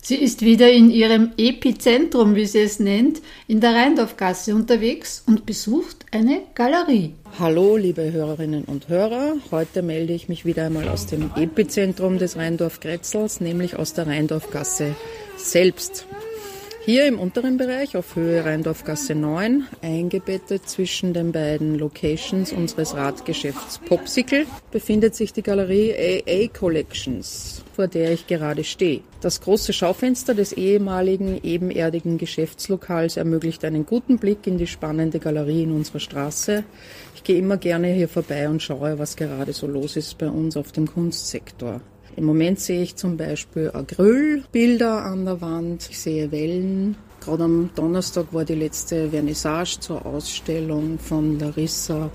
Sie 0.00 0.14
ist 0.14 0.42
wieder 0.42 0.70
in 0.70 0.92
ihrem 0.92 1.32
Epizentrum, 1.36 2.36
wie 2.36 2.46
sie 2.46 2.60
es 2.60 2.78
nennt, 2.78 3.20
in 3.48 3.60
der 3.60 3.74
Rheindorfgasse 3.74 4.54
unterwegs 4.54 5.24
und 5.26 5.44
besucht 5.44 6.06
eine 6.12 6.42
Galerie. 6.54 7.14
Hallo, 7.36 7.76
liebe 7.76 8.12
Hörerinnen 8.12 8.62
und 8.62 8.88
Hörer. 8.88 9.34
Heute 9.50 9.82
melde 9.82 10.12
ich 10.12 10.28
mich 10.28 10.44
wieder 10.44 10.66
einmal 10.66 10.88
aus 10.88 11.06
dem 11.06 11.32
Epizentrum 11.34 12.18
des 12.18 12.36
Rheindorf-Gretzels, 12.36 13.40
nämlich 13.40 13.74
aus 13.74 13.92
der 13.92 14.06
Rheindorfgasse 14.06 14.94
selbst. 15.38 16.06
Hier 16.88 17.04
im 17.04 17.18
unteren 17.18 17.58
Bereich 17.58 17.98
auf 17.98 18.16
Höhe 18.16 18.42
Rheindorfgasse 18.42 19.14
9, 19.14 19.66
eingebettet 19.82 20.66
zwischen 20.66 21.12
den 21.12 21.32
beiden 21.32 21.78
Locations 21.78 22.50
unseres 22.50 22.94
Radgeschäfts 22.94 23.78
Popsicle, 23.80 24.46
befindet 24.70 25.14
sich 25.14 25.34
die 25.34 25.42
Galerie 25.42 25.92
AA 25.92 26.48
Collections, 26.48 27.62
vor 27.76 27.88
der 27.88 28.12
ich 28.12 28.26
gerade 28.26 28.64
stehe. 28.64 29.02
Das 29.20 29.42
große 29.42 29.74
Schaufenster 29.74 30.32
des 30.32 30.54
ehemaligen 30.54 31.38
ebenerdigen 31.42 32.16
Geschäftslokals 32.16 33.18
ermöglicht 33.18 33.66
einen 33.66 33.84
guten 33.84 34.16
Blick 34.16 34.46
in 34.46 34.56
die 34.56 34.66
spannende 34.66 35.18
Galerie 35.18 35.64
in 35.64 35.72
unserer 35.72 36.00
Straße. 36.00 36.64
Ich 37.14 37.22
gehe 37.22 37.38
immer 37.38 37.58
gerne 37.58 37.88
hier 37.88 38.08
vorbei 38.08 38.48
und 38.48 38.62
schaue, 38.62 38.98
was 38.98 39.14
gerade 39.14 39.52
so 39.52 39.66
los 39.66 39.96
ist 39.96 40.16
bei 40.16 40.30
uns 40.30 40.56
auf 40.56 40.72
dem 40.72 40.86
Kunstsektor. 40.86 41.82
Im 42.18 42.24
Moment 42.24 42.58
sehe 42.58 42.82
ich 42.82 42.96
zum 42.96 43.16
Beispiel 43.16 43.70
Acrylbilder 43.72 45.04
an 45.04 45.24
der 45.24 45.40
Wand, 45.40 45.86
ich 45.88 46.00
sehe 46.00 46.32
Wellen. 46.32 46.96
Gerade 47.20 47.44
am 47.44 47.70
Donnerstag 47.76 48.34
war 48.34 48.44
die 48.44 48.56
letzte 48.56 49.10
Vernissage 49.10 49.78
zur 49.78 50.04
Ausstellung 50.04 50.98
von 50.98 51.38
Larissa 51.38 52.10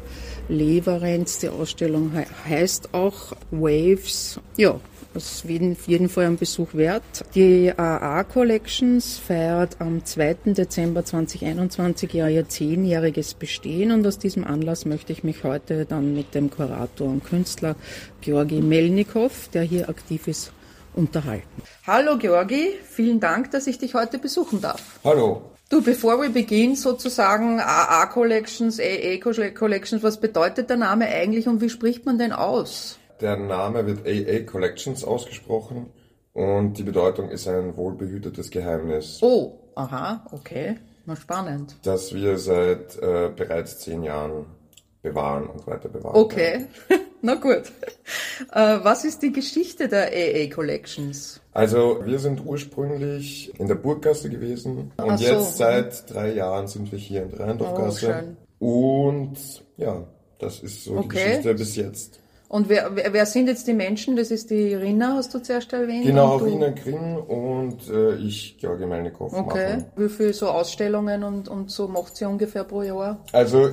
Leverenz. 0.50 1.40
Die 1.40 1.48
Ausstellung 1.48 2.12
heißt 2.46 2.94
auch 2.94 3.32
Waves. 3.52 4.42
Ja, 4.58 4.78
das 5.14 5.44
ist 5.46 5.46
auf 5.46 5.88
jeden 5.88 6.10
Fall 6.10 6.26
ein 6.26 6.38
Besuch 6.38 6.74
wert. 6.74 7.04
Die 7.36 7.72
AA 7.76 8.24
Collections 8.24 9.18
feiert 9.18 9.78
am 9.80 10.04
2. 10.04 10.38
Dezember 10.46 11.06
2021 11.06 12.14
ja 12.14 12.28
ihr 12.28 12.50
zehnjähriges 12.50 13.36
Bestehen 13.36 13.92
und 13.92 14.06
aus 14.08 14.18
diesem 14.18 14.44
Anlass 14.44 14.86
möchte 14.86 15.14
ich 15.14 15.24
mich 15.24 15.44
heute 15.44 15.86
dann 15.86 16.14
mit 16.16 16.34
dem 16.34 16.50
Kurator 16.50 17.08
und 17.08 17.24
Künstler 17.24 17.76
Georgi 18.22 18.62
Melnikow, 18.62 19.50
der 19.54 19.64
hier 19.64 19.90
aktiv 19.90 20.28
ist, 20.28 20.52
unterhalten. 20.96 21.62
Hallo 21.86 22.18
Georgi, 22.18 22.70
vielen 22.84 23.20
Dank, 23.20 23.52
dass 23.52 23.68
ich 23.68 23.78
dich 23.78 23.94
heute 23.94 24.18
besuchen 24.18 24.62
darf. 24.62 25.00
Hallo. 25.04 25.50
Du, 25.70 25.82
bevor 25.82 26.22
wir 26.22 26.30
beginnen, 26.30 26.76
sozusagen 26.76 27.60
AA 27.60 28.06
Collections, 28.08 28.80
AA 28.80 29.18
Collections, 29.18 30.04
was 30.04 30.20
bedeutet 30.20 30.70
der 30.70 30.78
Name 30.78 31.08
eigentlich 31.08 31.48
und 31.48 31.62
wie 31.62 31.70
spricht 31.70 32.06
man 32.06 32.18
denn 32.18 32.32
aus? 32.32 33.00
Der 33.24 33.38
Name 33.38 33.86
wird 33.86 34.06
AA 34.06 34.44
Collections 34.46 35.06
ausgesprochen 35.06 35.86
und 36.34 36.74
die 36.78 36.84
Bedeutung 36.84 37.30
ist 37.30 37.48
ein 37.48 37.78
wohlbehütetes 37.78 38.52
Geheimnis. 38.52 39.20
Oh, 39.22 39.62
aha, 39.76 40.26
okay. 40.34 40.76
Mal 41.06 41.16
spannend. 41.16 41.78
Das 41.84 42.14
wir 42.14 42.38
seit 42.38 42.98
äh, 42.98 43.32
bereits 43.34 43.80
zehn 43.80 44.04
Jahren 44.04 44.46
bewahren 45.02 45.48
und 45.48 45.66
weiter 45.66 45.88
bewahren. 45.88 46.18
Okay, 46.18 46.66
na 47.22 47.36
gut. 47.36 47.72
Äh, 48.52 48.80
was 48.84 49.06
ist 49.06 49.22
die 49.22 49.32
Geschichte 49.32 49.88
der 49.88 50.08
AA 50.08 50.54
Collections? 50.54 51.40
Also 51.54 52.02
wir 52.04 52.20
sind 52.20 52.46
ursprünglich 52.46 53.58
in 53.58 53.70
der 53.70 53.76
Burggasse 53.76 54.30
gewesen 54.30 54.92
und 54.98 55.12
Ach 55.12 55.18
jetzt 55.18 55.52
so. 55.52 55.58
seit 55.60 56.14
drei 56.14 56.34
Jahren 56.34 56.68
sind 56.68 56.92
wir 56.92 57.00
hier 57.00 57.24
in 57.24 57.30
der 57.30 57.40
Rheindorfgasse. 57.40 58.36
Oh, 58.60 59.08
und 59.08 59.38
ja, 59.78 60.04
das 60.40 60.60
ist 60.60 60.84
so 60.84 60.98
okay. 60.98 61.08
die 61.08 61.16
Geschichte 61.16 61.54
bis 61.54 61.76
jetzt. 61.78 62.20
Und 62.54 62.70
wer, 62.70 62.92
wer, 62.94 63.26
sind 63.26 63.48
jetzt 63.48 63.66
die 63.66 63.74
Menschen? 63.74 64.16
Das 64.16 64.30
ist 64.30 64.52
die 64.52 64.76
Rina, 64.76 65.16
hast 65.16 65.34
du 65.34 65.40
zuerst 65.40 65.74
erwähnt? 65.74 66.06
Genau, 66.06 66.36
Rina 66.36 66.70
Grimm 66.70 67.18
und 67.18 67.90
äh, 67.90 68.14
ich, 68.18 68.60
Georgi 68.60 68.86
Melnikow. 68.86 69.34
Okay. 69.34 69.78
Machen. 69.78 69.86
Wie 69.96 70.08
viele 70.08 70.34
so 70.34 70.50
Ausstellungen 70.50 71.24
und, 71.24 71.50
und 71.50 71.72
so 71.72 71.88
macht 71.88 72.16
sie 72.16 72.26
ungefähr 72.26 72.64
pro 72.64 72.84
Jahr? 72.84 73.18
Also 73.32 73.70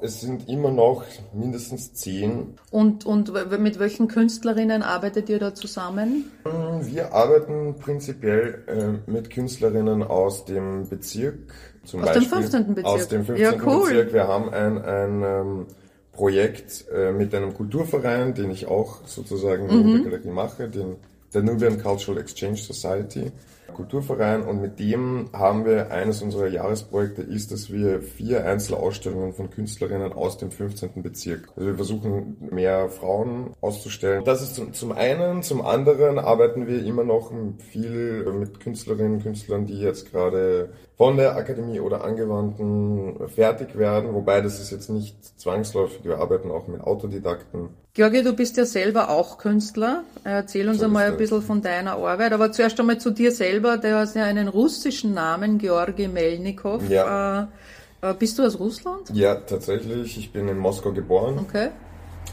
es 0.00 0.22
sind 0.22 0.48
immer 0.48 0.70
noch 0.70 1.04
mindestens 1.34 1.92
zehn. 1.92 2.54
Und, 2.70 3.04
und 3.04 3.34
mit 3.60 3.78
welchen 3.78 4.08
Künstlerinnen 4.08 4.82
arbeitet 4.82 5.28
ihr 5.28 5.38
da 5.38 5.54
zusammen? 5.54 6.32
Mm, 6.46 6.86
wir 6.86 7.12
arbeiten 7.12 7.74
prinzipiell 7.78 8.64
äh, 8.66 9.10
mit 9.10 9.28
Künstlerinnen 9.28 10.02
aus 10.02 10.46
dem 10.46 10.88
Bezirk. 10.88 11.52
Zum 11.84 12.00
aus 12.00 12.06
Beispiel, 12.06 12.28
dem 12.28 12.30
15. 12.30 12.74
Bezirk? 12.76 12.86
Aus 12.86 13.08
dem 13.08 13.24
15. 13.26 13.44
Ja, 13.44 13.62
cool. 13.66 13.90
Bezirk. 13.90 14.12
Wir 14.14 14.26
haben 14.26 14.48
ein, 14.48 14.82
ein 14.82 15.22
ähm, 15.22 15.66
Projekt 16.12 16.84
äh, 16.94 17.10
mit 17.12 17.34
einem 17.34 17.54
Kulturverein, 17.54 18.34
den 18.34 18.50
ich 18.50 18.66
auch 18.66 19.06
sozusagen 19.06 19.64
mhm. 19.66 19.70
in 19.70 19.92
der 19.94 20.10
Galerie 20.10 20.30
mache, 20.30 20.68
den, 20.68 20.96
der 21.34 21.42
Nubian 21.42 21.82
Cultural 21.82 22.20
Exchange 22.20 22.56
Society. 22.56 23.32
Kulturverein 23.72 24.42
und 24.42 24.60
mit 24.60 24.78
dem 24.78 25.30
haben 25.32 25.64
wir 25.64 25.90
eines 25.90 26.22
unserer 26.22 26.46
Jahresprojekte 26.46 27.22
ist, 27.22 27.52
dass 27.52 27.72
wir 27.72 28.02
vier 28.02 28.44
Einzelausstellungen 28.44 29.32
von 29.32 29.50
Künstlerinnen 29.50 30.12
aus 30.12 30.38
dem 30.38 30.50
15. 30.50 31.02
Bezirk. 31.02 31.48
Also 31.56 31.68
wir 31.68 31.76
versuchen 31.76 32.36
mehr 32.50 32.88
Frauen 32.88 33.54
auszustellen. 33.60 34.24
Das 34.24 34.42
ist 34.42 34.54
zum, 34.54 34.72
zum 34.72 34.92
einen. 34.92 35.42
Zum 35.42 35.62
anderen 35.62 36.18
arbeiten 36.18 36.66
wir 36.66 36.84
immer 36.84 37.04
noch 37.04 37.32
viel 37.70 38.30
mit 38.32 38.60
Künstlerinnen 38.60 39.22
Künstlern, 39.22 39.66
die 39.66 39.78
jetzt 39.78 40.10
gerade 40.10 40.70
von 40.96 41.16
der 41.16 41.36
Akademie 41.36 41.80
oder 41.80 42.04
Angewandten 42.04 43.28
fertig 43.28 43.76
werden, 43.76 44.14
wobei 44.14 44.40
das 44.40 44.60
ist 44.60 44.70
jetzt 44.70 44.90
nicht 44.90 45.40
zwangsläufig. 45.40 46.04
Wir 46.04 46.18
arbeiten 46.18 46.50
auch 46.50 46.68
mit 46.68 46.82
Autodidakten 46.82 47.70
Georgi, 47.94 48.22
du 48.22 48.32
bist 48.32 48.56
ja 48.56 48.64
selber 48.64 49.10
auch 49.10 49.36
Künstler. 49.36 50.04
Erzähl 50.24 50.66
uns 50.66 50.78
so 50.78 50.86
einmal 50.86 51.10
ein 51.10 51.18
bisschen 51.18 51.42
von 51.42 51.60
deiner 51.60 51.92
Arbeit. 51.92 52.32
Aber 52.32 52.50
zuerst 52.50 52.80
einmal 52.80 52.98
zu 52.98 53.10
dir 53.10 53.32
selber. 53.32 53.76
Der 53.76 53.98
hat 53.98 54.14
ja 54.14 54.24
einen 54.24 54.48
russischen 54.48 55.12
Namen, 55.12 55.58
Georgi 55.58 56.08
Melnikov. 56.08 56.88
Ja. 56.88 57.42
Äh, 57.42 58.10
äh, 58.10 58.14
bist 58.14 58.38
du 58.38 58.44
aus 58.44 58.58
Russland? 58.58 59.10
Ja, 59.12 59.34
tatsächlich. 59.34 60.16
Ich 60.16 60.32
bin 60.32 60.48
in 60.48 60.56
Moskau 60.56 60.92
geboren. 60.92 61.38
Okay. 61.38 61.68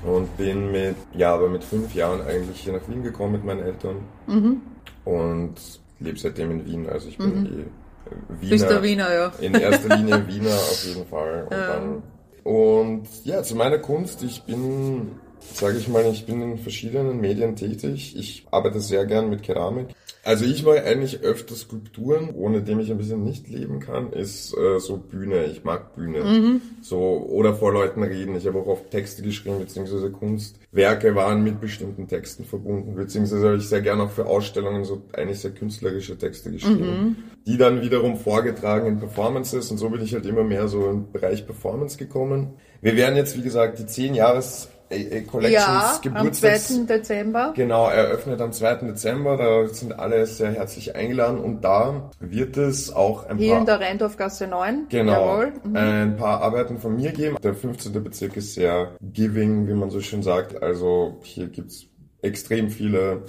Und 0.05 0.37
bin 0.37 0.71
mit, 0.71 0.95
ja, 1.13 1.33
aber 1.33 1.49
mit 1.49 1.65
fünf 1.65 1.93
Jahren 1.93 2.21
eigentlich 2.21 2.61
hier 2.61 2.73
nach 2.73 2.87
Wien 2.87 3.03
gekommen 3.03 3.33
mit 3.33 3.43
meinen 3.43 3.61
Eltern. 3.61 3.97
Mhm. 4.27 4.61
Und 5.03 5.55
lebe 5.99 6.17
seitdem 6.17 6.51
in 6.51 6.65
Wien. 6.65 6.89
Also 6.89 7.09
ich 7.09 7.17
bin 7.17 7.41
mhm. 7.41 7.45
eh 7.45 8.39
Wiener. 8.39 8.49
Bist 8.49 8.69
der 8.69 8.81
Wiener, 8.81 9.13
ja. 9.13 9.31
In 9.41 9.53
erster 9.55 9.97
Linie 9.97 10.25
Wiener 10.27 10.53
auf 10.53 10.85
jeden 10.85 11.05
Fall. 11.05 11.43
Und, 11.43 11.51
dann, 11.51 12.03
und 12.43 13.25
ja, 13.25 13.43
zu 13.43 13.55
meiner 13.55 13.79
Kunst. 13.79 14.23
Ich 14.23 14.41
bin, 14.43 15.11
sage 15.53 15.77
ich 15.77 15.87
mal, 15.87 16.05
ich 16.05 16.25
bin 16.25 16.41
in 16.41 16.57
verschiedenen 16.57 17.19
Medien 17.21 17.55
tätig. 17.55 18.15
Ich 18.17 18.45
arbeite 18.51 18.79
sehr 18.79 19.05
gern 19.05 19.29
mit 19.29 19.43
Keramik. 19.43 19.87
Also 20.23 20.43
ich 20.43 20.63
mache 20.63 20.83
eigentlich 20.83 21.21
öfter 21.21 21.55
Skulpturen, 21.55 22.29
ohne 22.35 22.61
dem 22.61 22.79
ich 22.81 22.91
ein 22.91 22.97
bisschen 22.97 23.23
nicht 23.23 23.47
leben 23.47 23.79
kann, 23.79 24.11
ist 24.11 24.53
äh, 24.55 24.77
so 24.79 24.97
Bühne. 24.97 25.45
Ich 25.45 25.63
mag 25.63 25.95
Bühne. 25.95 26.23
Mhm. 26.23 26.61
So 26.81 27.25
oder 27.29 27.55
vor 27.55 27.71
Leuten 27.71 28.03
reden. 28.03 28.35
Ich 28.35 28.45
habe 28.45 28.59
auch 28.59 28.67
oft 28.67 28.91
Texte 28.91 29.21
geschrieben 29.21 29.59
beziehungsweise 29.59 30.11
Kunstwerke 30.11 31.15
waren 31.15 31.43
mit 31.43 31.61
bestimmten 31.61 32.07
Texten 32.07 32.43
verbunden, 32.43 32.95
beziehungsweise 32.95 33.47
habe 33.47 33.57
ich 33.57 33.67
sehr 33.69 33.81
gerne 33.81 34.03
auch 34.03 34.11
für 34.11 34.25
Ausstellungen 34.25 34.83
so 34.83 35.01
eigentlich 35.13 35.39
sehr 35.39 35.51
künstlerische 35.51 36.17
Texte 36.17 36.51
geschrieben, 36.51 36.79
Mhm. 36.79 37.15
die 37.47 37.57
dann 37.57 37.81
wiederum 37.81 38.17
vorgetragen 38.17 38.87
in 38.87 38.99
Performances 38.99 39.71
und 39.71 39.77
so 39.77 39.89
bin 39.89 40.01
ich 40.01 40.13
halt 40.13 40.25
immer 40.25 40.43
mehr 40.43 40.67
so 40.67 40.89
im 40.89 41.11
Bereich 41.11 41.45
Performance 41.45 41.97
gekommen. 41.97 42.55
Wir 42.81 42.95
werden 42.97 43.15
jetzt 43.15 43.37
wie 43.37 43.41
gesagt 43.41 43.79
die 43.79 43.85
10 43.85 44.15
Jahres 44.15 44.67
AA 44.91 45.21
Collections 45.21 45.53
Ja, 45.53 45.93
am 45.95 46.01
Geburtstags 46.01 46.67
2. 46.67 46.83
Dezember. 46.85 47.53
Genau, 47.55 47.87
eröffnet 47.89 48.41
am 48.41 48.51
2. 48.51 48.75
Dezember, 48.87 49.37
da 49.37 49.67
sind 49.73 49.97
alle 49.99 50.25
sehr 50.25 50.51
herzlich 50.51 50.95
eingeladen 50.95 51.39
und 51.39 51.61
da 51.61 52.09
wird 52.19 52.57
es 52.57 52.91
auch 52.91 53.25
ein 53.27 53.37
Hier 53.37 53.51
paar 53.51 53.59
in 53.59 53.65
der 53.65 53.79
Rheindorfgasse 53.79 54.47
9. 54.47 54.87
Genau. 54.89 55.43
Mhm. 55.63 55.75
Ein 55.75 56.17
paar 56.17 56.41
Arbeiten 56.41 56.79
von 56.79 56.95
mir 56.95 57.11
geben. 57.11 57.37
Der 57.43 57.53
15. 57.53 58.03
Bezirk 58.03 58.35
ist 58.37 58.53
sehr 58.55 58.91
giving, 59.01 59.67
wie 59.67 59.73
man 59.73 59.89
so 59.89 60.01
schön 60.01 60.23
sagt. 60.23 60.61
Also 60.61 61.17
hier 61.21 61.47
gibt's 61.47 61.85
extrem 62.21 62.69
viele 62.69 63.23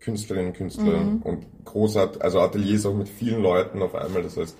Künstlerinnen 0.00 0.48
und 0.48 0.56
Künstler 0.56 0.84
Mhm. 1.00 1.22
und 1.22 1.46
großart, 1.64 2.22
also 2.22 2.40
Ateliers 2.40 2.84
auch 2.86 2.94
mit 2.94 3.08
vielen 3.08 3.42
Leuten 3.42 3.80
auf 3.82 3.94
einmal. 3.94 4.22
Das 4.22 4.36
heißt, 4.36 4.56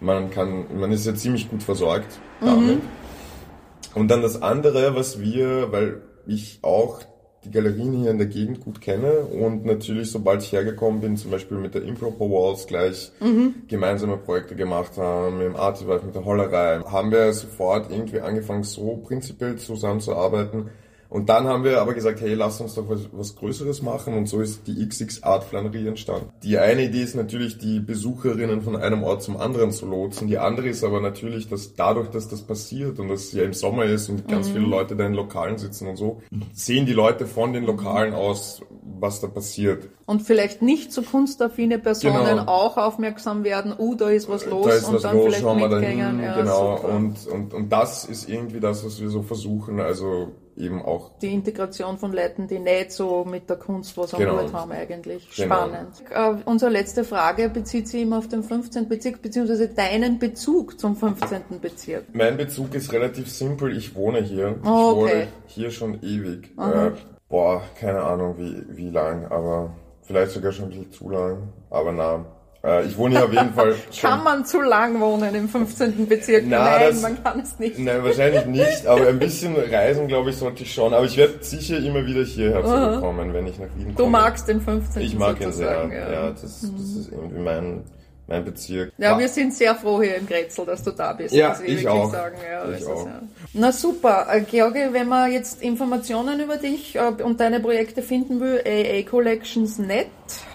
man 0.00 0.30
kann, 0.30 0.64
man 0.78 0.90
ist 0.92 1.06
ja 1.06 1.14
ziemlich 1.14 1.48
gut 1.48 1.62
versorgt 1.62 2.18
damit. 2.40 2.80
Und 3.94 4.10
dann 4.10 4.22
das 4.22 4.40
andere, 4.40 4.94
was 4.94 5.20
wir, 5.20 5.70
weil 5.72 6.02
ich 6.26 6.60
auch 6.62 7.00
die 7.44 7.50
Galerien 7.50 7.92
hier 7.92 8.10
in 8.12 8.18
der 8.18 8.28
Gegend 8.28 8.60
gut 8.60 8.80
kenne 8.80 9.24
und 9.24 9.64
natürlich, 9.64 10.10
sobald 10.12 10.42
ich 10.42 10.52
hergekommen 10.52 11.00
bin, 11.00 11.16
zum 11.16 11.32
Beispiel 11.32 11.58
mit 11.58 11.74
der 11.74 11.82
Improper 11.82 12.26
Walls 12.26 12.66
gleich 12.68 13.10
gemeinsame 13.66 14.16
Projekte 14.16 14.54
gemacht 14.54 14.96
haben, 14.96 15.38
mit 15.38 15.46
dem 15.48 15.56
Artivive, 15.56 16.06
mit 16.06 16.14
der 16.14 16.24
Hollerei, 16.24 16.80
haben 16.80 17.10
wir 17.10 17.32
sofort 17.32 17.90
irgendwie 17.90 18.20
angefangen, 18.20 18.62
so 18.62 18.98
prinzipiell 18.98 19.56
zusammenzuarbeiten. 19.56 20.70
Und 21.12 21.28
dann 21.28 21.46
haben 21.46 21.62
wir 21.62 21.82
aber 21.82 21.92
gesagt, 21.92 22.22
hey, 22.22 22.32
lass 22.32 22.58
uns 22.62 22.74
doch 22.74 22.88
was, 22.88 23.00
was 23.12 23.36
Größeres 23.36 23.82
machen 23.82 24.14
und 24.14 24.30
so 24.30 24.40
ist 24.40 24.66
die 24.66 24.88
XX 24.88 25.22
Art 25.22 25.44
Flanerie 25.44 25.86
entstanden. 25.86 26.30
Die 26.42 26.56
eine 26.56 26.84
Idee 26.84 27.02
ist 27.02 27.14
natürlich, 27.14 27.58
die 27.58 27.80
Besucherinnen 27.80 28.62
von 28.62 28.76
einem 28.76 29.02
Ort 29.02 29.22
zum 29.22 29.36
anderen 29.36 29.72
zu 29.72 29.84
lotsen. 29.84 30.26
Die 30.26 30.38
andere 30.38 30.68
ist 30.68 30.82
aber 30.82 31.02
natürlich, 31.02 31.48
dass 31.50 31.74
dadurch, 31.74 32.08
dass 32.08 32.28
das 32.28 32.40
passiert 32.40 32.98
und 32.98 33.08
dass 33.08 33.24
es 33.24 33.32
ja 33.34 33.44
im 33.44 33.52
Sommer 33.52 33.84
ist 33.84 34.08
und 34.08 34.26
ganz 34.26 34.48
viele 34.48 34.64
Leute 34.64 34.96
da 34.96 35.04
in 35.04 35.12
Lokalen 35.12 35.58
sitzen 35.58 35.86
und 35.86 35.96
so, 35.96 36.22
sehen 36.54 36.86
die 36.86 36.94
Leute 36.94 37.26
von 37.26 37.52
den 37.52 37.64
Lokalen 37.64 38.14
aus, 38.14 38.62
was 38.98 39.20
da 39.20 39.26
passiert. 39.26 39.90
Und 40.06 40.22
vielleicht 40.22 40.62
nicht 40.62 40.94
so 40.94 41.02
kunstaffine 41.02 41.78
Personen 41.78 42.24
Genau. 42.24 42.46
auch 42.46 42.78
aufmerksam 42.78 43.44
werden, 43.44 43.74
uh, 43.78 43.94
da 43.96 44.08
ist 44.08 44.30
was 44.30 44.46
los 44.46 44.64
da 44.66 44.72
ist 44.72 44.88
und 44.88 44.94
was 44.94 45.02
dann 45.02 45.16
los, 45.16 45.24
vielleicht 45.26 45.42
schauen 45.42 45.58
wir 45.58 45.68
mitgängen. 45.68 46.18
dahin, 46.18 46.22
Ja, 46.22 46.40
genau. 46.40 46.76
super. 46.78 46.88
Und, 46.88 47.26
und, 47.26 47.52
und 47.52 47.68
das 47.70 48.06
ist 48.06 48.30
irgendwie 48.30 48.60
das, 48.60 48.82
was 48.82 48.98
wir 48.98 49.10
so 49.10 49.20
versuchen, 49.20 49.78
also 49.78 50.32
eben 50.56 50.82
auch 50.82 51.10
die 51.20 51.32
Integration 51.32 51.98
von 51.98 52.12
Leuten, 52.12 52.46
die 52.46 52.58
nicht 52.58 52.92
so 52.92 53.24
mit 53.24 53.48
der 53.48 53.56
Kunst 53.56 53.96
was 53.96 54.14
am 54.14 54.20
Genau. 54.20 54.42
Hut 54.42 54.52
haben 54.52 54.72
eigentlich. 54.72 55.28
Genau. 55.34 55.54
Spannend. 55.54 56.02
Äh, 56.10 56.34
unsere 56.44 56.70
letzte 56.70 57.04
Frage 57.04 57.48
bezieht 57.48 57.88
sich 57.88 58.02
immer 58.02 58.18
auf 58.18 58.28
den 58.28 58.42
15. 58.42 58.88
Bezirk, 58.88 59.22
beziehungsweise 59.22 59.68
deinen 59.68 60.18
Bezug 60.18 60.78
zum 60.78 60.96
15. 60.96 61.60
Bezirk. 61.60 62.04
Mein 62.12 62.36
Bezug 62.36 62.74
ist 62.74 62.92
relativ 62.92 63.30
simpel. 63.30 63.76
Ich 63.76 63.94
wohne 63.94 64.20
hier. 64.22 64.56
Oh, 64.64 64.66
Ich 64.66 64.66
wohne 64.66 65.10
okay. 65.12 65.26
hier 65.46 65.70
schon 65.70 66.02
ewig. 66.02 66.50
Äh, 66.58 66.90
boah, 67.28 67.62
keine 67.80 68.02
Ahnung 68.02 68.36
wie, 68.38 68.64
wie 68.76 68.90
lang, 68.90 69.26
aber 69.26 69.74
vielleicht 70.02 70.32
sogar 70.32 70.52
schon 70.52 70.66
ein 70.66 70.70
bisschen 70.70 70.92
zu 70.92 71.08
lang. 71.10 71.48
Aber 71.70 71.92
na, 71.92 72.24
ich 72.86 72.96
wohne 72.96 73.16
hier 73.16 73.24
auf 73.24 73.32
jeden 73.32 73.54
Fall. 73.54 73.74
Kann 74.00 74.22
man 74.22 74.44
zu 74.44 74.60
lang 74.60 75.00
wohnen 75.00 75.34
im 75.34 75.48
15. 75.48 76.06
Bezirk? 76.06 76.44
Na, 76.46 76.58
Nein, 76.64 76.80
das- 76.90 77.02
man 77.02 77.22
kann 77.22 77.40
es 77.40 77.58
nicht. 77.58 77.78
Nein, 77.78 78.04
wahrscheinlich 78.04 78.46
nicht, 78.46 78.86
aber 78.86 79.08
ein 79.08 79.18
bisschen 79.18 79.56
reisen, 79.56 80.06
glaube 80.06 80.30
ich, 80.30 80.36
sollte 80.36 80.62
ich 80.62 80.72
schon. 80.72 80.94
Aber 80.94 81.04
ich 81.04 81.16
werde 81.16 81.34
sicher 81.40 81.78
immer 81.78 82.06
wieder 82.06 82.22
hierher 82.24 82.64
zurückkommen, 82.64 83.32
wenn 83.34 83.46
ich 83.48 83.58
nach 83.58 83.66
Wien 83.76 83.86
komme. 83.86 83.96
Du 83.96 84.06
magst 84.06 84.46
den 84.48 84.60
15. 84.60 85.02
Ich 85.02 85.18
mag 85.18 85.40
ihn 85.40 85.52
sehr. 85.52 85.82
sozusagen, 85.82 85.92
Ja, 85.92 86.30
das, 86.30 86.40
das 86.40 86.62
ist 86.62 87.10
irgendwie 87.12 87.40
mein, 87.40 87.82
mein 88.26 88.44
Bezirk. 88.44 88.92
Ja, 88.98 89.14
Ah, 89.14 89.18
wir 89.18 89.28
sind 89.28 89.52
sehr 89.52 89.74
froh 89.74 90.00
hier 90.02 90.16
im 90.16 90.26
Grätzl, 90.26 90.64
dass 90.64 90.82
du 90.82 90.90
da 90.92 91.12
bist. 91.12 91.34
Ja, 91.34 91.50
muss 91.50 91.60
ich 91.60 91.66
wirklich 91.68 91.88
auch. 91.88 92.10
Sagen. 92.12 92.36
Ja, 92.50 92.64
Ich 92.70 92.78
das 92.78 92.86
auch. 92.86 93.06
Ja. 93.06 93.22
Na 93.52 93.72
super. 93.72 94.26
Äh, 94.30 94.40
Georgi, 94.42 94.88
wenn 94.92 95.08
man 95.08 95.30
jetzt 95.32 95.62
Informationen 95.62 96.40
über 96.40 96.56
dich 96.56 96.96
äh, 96.96 97.22
und 97.22 97.40
deine 97.40 97.60
Projekte 97.60 98.00
finden 98.02 98.40
will, 98.40 98.62
aacollections.net. 98.66 100.06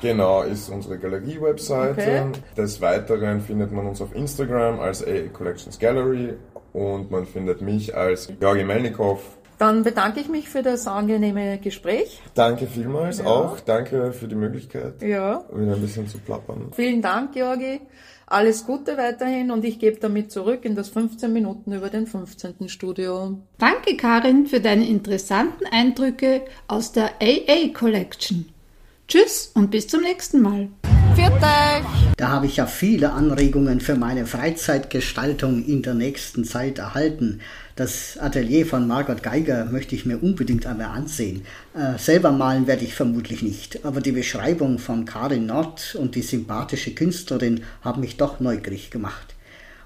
Genau, 0.01 0.41
ist 0.43 0.69
unsere 0.69 0.97
Galerie-Webseite. 0.97 1.91
Okay. 2.01 2.23
Des 2.56 2.82
Weiteren 2.82 3.41
findet 3.41 3.71
man 3.71 3.86
uns 3.88 4.01
auf 4.01 4.15
Instagram 4.15 4.80
als 4.80 5.03
AA 5.06 5.27
Collections 5.34 5.77
Gallery 5.77 6.34
und 6.73 7.12
man 7.12 7.25
findet 7.25 7.62
mich 7.62 7.95
als 7.95 8.27
Georgi 8.39 8.63
Melnikow. 8.63 9.19
Dann 9.58 9.84
bedanke 9.84 10.20
ich 10.20 10.30
mich 10.30 10.50
für 10.50 10.62
das 10.62 10.86
angenehme 10.88 11.58
Gespräch. 11.58 12.22
Danke 12.36 12.67
vielmals 12.67 13.20
Ja. 13.20 13.26
auch. 13.26 13.60
Danke 13.60 14.13
für 14.13 14.28
die 14.28 14.36
Möglichkeit, 14.36 15.02
Ja. 15.02 15.43
wieder 15.54 15.74
ein 15.76 15.82
bisschen 15.82 16.08
zu 16.08 16.20
plappern. 16.20 16.72
Vielen 16.74 17.02
Dank, 17.02 17.34
Georgi. 17.34 17.82
Alles 18.30 18.65
Gute 18.65 18.98
weiterhin 18.98 19.52
und 19.52 19.63
ich 19.63 19.80
gebe 19.80 20.00
damit 20.00 20.32
zurück 20.32 20.65
in 20.65 20.76
das 20.76 20.89
15 20.89 21.32
Minuten 21.32 21.72
über 21.72 21.89
den 21.89 22.06
15. 22.08 22.67
Studio. 22.70 23.39
Danke, 23.58 23.96
Karin, 23.96 24.48
für 24.48 24.60
deine 24.60 24.86
interessanten 24.86 25.65
Eindrücke 25.65 26.41
aus 26.67 26.91
der 26.91 27.12
AA 27.22 27.70
Collection. 27.74 28.50
Tschüss 29.08 29.52
und 29.56 29.72
bis 29.72 29.88
zum 29.88 30.02
nächsten 30.02 30.41
Mal. 30.41 30.67
Viert 31.17 31.34
euch! 31.34 32.13
Da 32.15 32.27
habe 32.27 32.45
ich 32.45 32.58
ja 32.58 32.67
viele 32.67 33.12
Anregungen 33.12 33.80
für 33.80 33.95
meine 33.95 34.27
Freizeitgestaltung 34.27 35.65
in 35.65 35.82
der 35.82 35.95
nächsten 35.95 36.43
Zeit 36.43 36.77
erhalten. 36.77 37.41
Das 37.75 38.19
Atelier 38.19 38.67
von 38.67 38.88
Margot 38.88 39.23
Geiger 39.23 39.65
möchte 39.65 39.95
ich 39.95 40.06
mir 40.06 40.21
unbedingt 40.21 40.67
einmal 40.67 40.95
ansehen. 40.95 41.41
Äh, 41.73 41.97
selber 41.97 42.32
malen 42.32 42.67
werde 42.67 42.86
ich 42.86 42.93
vermutlich 42.93 43.41
nicht, 43.41 43.84
aber 43.84 43.99
die 43.99 44.12
Beschreibung 44.12 44.77
von 44.77 45.06
Karin 45.06 45.47
Nord 45.47 45.95
und 45.99 46.13
die 46.13 46.21
sympathische 46.21 46.93
Künstlerin 46.93 47.63
haben 47.82 48.01
mich 48.01 48.17
doch 48.17 48.39
neugierig 48.39 48.91
gemacht. 48.91 49.34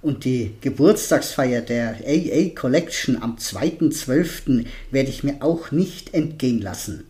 Und 0.01 0.25
die 0.25 0.55
Geburtstagsfeier 0.59 1.61
der 1.61 1.95
AA 2.05 2.49
Collection 2.53 3.23
am 3.23 3.37
2.12. 3.37 4.65
werde 4.91 5.09
ich 5.09 5.23
mir 5.23 5.37
auch 5.39 5.71
nicht 5.71 6.13
entgehen 6.13 6.59
lassen. 6.59 7.05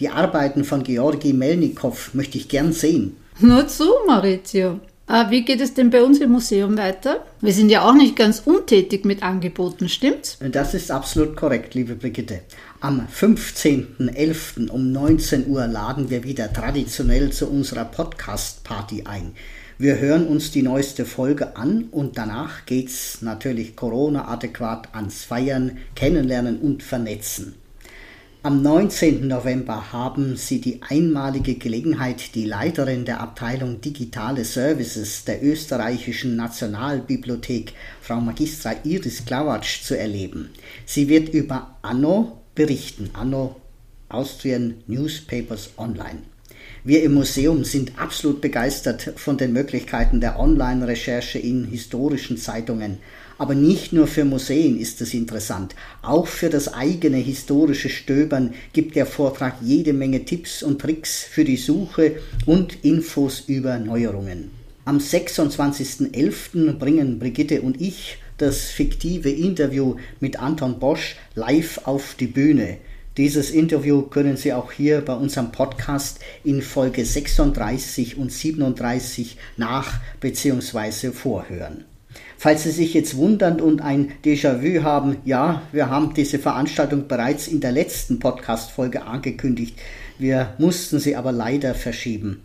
Die 0.00 0.08
Arbeiten 0.08 0.64
von 0.64 0.82
Georgi 0.82 1.32
Melnikow 1.32 2.14
möchte 2.14 2.36
ich 2.36 2.48
gern 2.48 2.72
sehen. 2.72 3.14
Nur 3.42 3.66
zu, 3.68 3.84
Maurizio. 4.06 4.80
Äh, 5.08 5.30
wie 5.30 5.44
geht 5.44 5.62
es 5.62 5.72
denn 5.72 5.88
bei 5.88 6.02
uns 6.02 6.20
im 6.20 6.30
Museum 6.30 6.76
weiter? 6.76 7.24
Wir 7.40 7.54
sind 7.54 7.70
ja 7.70 7.88
auch 7.88 7.94
nicht 7.94 8.14
ganz 8.14 8.42
untätig 8.44 9.06
mit 9.06 9.22
Angeboten, 9.22 9.88
stimmt's? 9.88 10.36
Das 10.52 10.74
ist 10.74 10.90
absolut 10.90 11.36
korrekt, 11.36 11.74
liebe 11.74 11.94
Brigitte. 11.94 12.40
Am 12.80 13.06
15.11. 13.06 14.68
um 14.68 14.92
19 14.92 15.48
Uhr 15.48 15.66
laden 15.66 16.10
wir 16.10 16.22
wieder 16.24 16.52
traditionell 16.52 17.32
zu 17.32 17.48
unserer 17.48 17.86
Podcast-Party 17.86 19.04
ein. 19.06 19.32
Wir 19.78 19.98
hören 19.98 20.26
uns 20.26 20.50
die 20.50 20.62
neueste 20.62 21.06
Folge 21.06 21.56
an 21.56 21.84
und 21.90 22.18
danach 22.18 22.66
geht's 22.66 23.22
natürlich 23.22 23.74
Corona-adäquat 23.74 24.94
ans 24.94 25.24
Feiern, 25.24 25.78
Kennenlernen 25.94 26.58
und 26.58 26.82
Vernetzen. 26.82 27.54
Am 28.42 28.62
19. 28.62 29.28
November 29.28 29.92
haben 29.92 30.34
Sie 30.34 30.62
die 30.62 30.80
einmalige 30.80 31.56
Gelegenheit, 31.56 32.34
die 32.34 32.46
Leiterin 32.46 33.04
der 33.04 33.20
Abteilung 33.20 33.82
Digitale 33.82 34.46
Services 34.46 35.26
der 35.26 35.44
österreichischen 35.44 36.36
Nationalbibliothek, 36.36 37.74
Frau 38.00 38.18
Magistra 38.18 38.76
Iris 38.82 39.26
Klawatsch, 39.26 39.82
zu 39.82 39.98
erleben. 39.98 40.48
Sie 40.86 41.10
wird 41.10 41.34
über 41.34 41.76
Anno 41.82 42.40
berichten, 42.54 43.10
Anno 43.12 43.56
Austrian 44.08 44.76
Newspapers 44.86 45.72
Online. 45.76 46.20
Wir 46.82 47.02
im 47.02 47.12
Museum 47.12 47.64
sind 47.64 47.98
absolut 47.98 48.40
begeistert 48.40 49.12
von 49.16 49.36
den 49.36 49.52
Möglichkeiten 49.52 50.22
der 50.22 50.40
Online-Recherche 50.40 51.38
in 51.38 51.66
historischen 51.66 52.38
Zeitungen. 52.38 53.00
Aber 53.40 53.54
nicht 53.54 53.94
nur 53.94 54.06
für 54.06 54.26
Museen 54.26 54.78
ist 54.78 55.00
es 55.00 55.14
interessant. 55.14 55.74
Auch 56.02 56.26
für 56.26 56.50
das 56.50 56.74
eigene 56.74 57.16
historische 57.16 57.88
Stöbern 57.88 58.52
gibt 58.74 58.96
der 58.96 59.06
Vortrag 59.06 59.54
jede 59.62 59.94
Menge 59.94 60.26
Tipps 60.26 60.62
und 60.62 60.78
Tricks 60.78 61.24
für 61.24 61.42
die 61.42 61.56
Suche 61.56 62.16
und 62.44 62.84
Infos 62.84 63.44
über 63.46 63.78
Neuerungen. 63.78 64.50
Am 64.84 64.98
26.11. 64.98 66.74
bringen 66.74 67.18
Brigitte 67.18 67.62
und 67.62 67.80
ich 67.80 68.18
das 68.36 68.64
fiktive 68.64 69.30
Interview 69.30 69.96
mit 70.20 70.38
Anton 70.38 70.78
Bosch 70.78 71.16
live 71.34 71.80
auf 71.84 72.16
die 72.20 72.26
Bühne. 72.26 72.76
Dieses 73.16 73.52
Interview 73.52 74.02
können 74.02 74.36
Sie 74.36 74.52
auch 74.52 74.70
hier 74.70 75.00
bei 75.00 75.14
unserem 75.14 75.50
Podcast 75.50 76.20
in 76.44 76.60
Folge 76.60 77.06
36 77.06 78.18
und 78.18 78.32
37 78.32 79.38
nach 79.56 79.98
bzw. 80.20 81.12
vorhören. 81.12 81.86
Falls 82.42 82.62
Sie 82.62 82.70
sich 82.70 82.94
jetzt 82.94 83.18
wundern 83.18 83.60
und 83.60 83.82
ein 83.82 84.12
Déjà-vu 84.24 84.82
haben, 84.82 85.18
ja, 85.26 85.60
wir 85.72 85.90
haben 85.90 86.14
diese 86.14 86.38
Veranstaltung 86.38 87.06
bereits 87.06 87.46
in 87.46 87.60
der 87.60 87.70
letzten 87.70 88.18
Podcast-Folge 88.18 89.02
angekündigt. 89.02 89.78
Wir 90.18 90.54
mussten 90.56 91.00
sie 91.00 91.16
aber 91.16 91.32
leider 91.32 91.74
verschieben. 91.74 92.40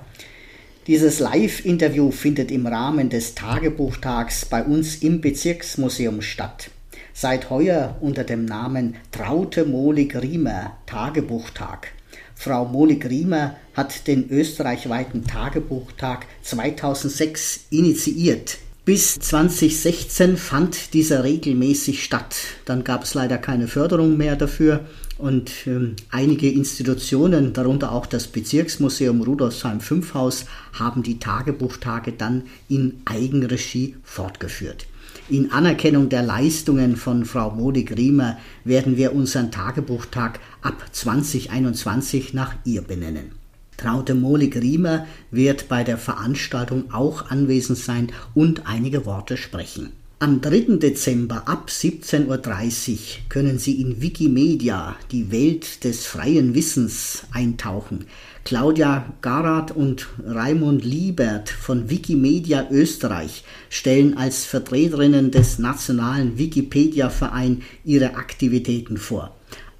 Dieses 0.87 1.19
Live-Interview 1.19 2.11
findet 2.11 2.51
im 2.51 2.67
Rahmen 2.67 3.09
des 3.09 3.35
Tagebuchtags 3.35 4.43
bei 4.43 4.65
uns 4.65 4.97
im 4.97 5.21
Bezirksmuseum 5.21 6.21
statt. 6.21 6.71
Seit 7.13 7.49
heuer 7.49 7.95
unter 8.01 8.25
dem 8.25 8.43
Namen 8.43 8.97
Traute 9.13 9.63
Mohlig-Riemer 9.63 10.75
Tagebuchtag. 10.87 11.93
Frau 12.35 12.65
Mohlig-Riemer 12.65 13.55
hat 13.73 14.07
den 14.07 14.29
österreichweiten 14.29 15.25
Tagebuchtag 15.25 16.25
2006 16.41 17.67
initiiert. 17.69 18.57
Bis 18.85 19.17
2016 19.17 20.37
fand 20.37 20.93
dieser 20.93 21.23
regelmäßig 21.23 22.03
statt. 22.03 22.35
Dann 22.65 22.83
gab 22.83 23.01
es 23.01 23.15
leider 23.15 23.39
keine 23.39 23.67
Förderung 23.67 24.15
mehr 24.15 24.35
dafür 24.35 24.81
und 25.17 25.49
ähm, 25.65 25.95
einige 26.11 26.51
Institutionen, 26.51 27.51
darunter 27.51 27.91
auch 27.91 28.05
das 28.05 28.27
Bezirksmuseum 28.27 29.21
Rudolfsheim 29.21 29.79
5 29.79 30.13
Haus, 30.13 30.45
haben 30.71 31.01
die 31.01 31.17
Tagebuchtage 31.17 32.11
dann 32.11 32.43
in 32.69 33.01
Eigenregie 33.05 33.95
fortgeführt. 34.03 34.85
In 35.29 35.51
Anerkennung 35.51 36.09
der 36.09 36.21
Leistungen 36.21 36.95
von 36.95 37.25
Frau 37.25 37.49
Modig-Riemer 37.49 38.37
werden 38.65 38.97
wir 38.97 39.15
unseren 39.15 39.49
Tagebuchtag 39.49 40.39
ab 40.61 40.85
2021 40.91 42.35
nach 42.35 42.53
ihr 42.65 42.83
benennen. 42.83 43.44
Traute 43.77 44.15
Molig-Riemer 44.15 45.05
wird 45.31 45.67
bei 45.67 45.83
der 45.83 45.97
Veranstaltung 45.97 46.93
auch 46.93 47.29
anwesend 47.29 47.77
sein 47.77 48.11
und 48.33 48.67
einige 48.67 49.05
Worte 49.05 49.37
sprechen. 49.37 49.91
Am 50.17 50.39
3. 50.39 50.77
Dezember 50.77 51.45
ab 51.45 51.67
17.30 51.69 52.91
Uhr 52.93 52.97
können 53.27 53.59
Sie 53.59 53.81
in 53.81 54.01
Wikimedia, 54.01 54.95
die 55.11 55.29
Welt 55.29 55.83
des 55.83 56.05
freien 56.05 56.55
Wissens, 56.55 57.23
eintauchen. 57.31 58.05
Claudia 58.45 59.13
Garat 59.21 59.75
und 59.75 60.07
Raimund 60.25 60.85
Liebert 60.85 61.49
von 61.49 61.89
Wikimedia 61.89 62.65
Österreich 62.71 63.43
stellen 63.69 64.17
als 64.17 64.45
Vertreterinnen 64.45 65.31
des 65.31 65.59
Nationalen 65.59 66.37
Wikipedia-Verein 66.37 67.63
ihre 67.83 68.15
Aktivitäten 68.15 68.95
vor. 68.95 69.35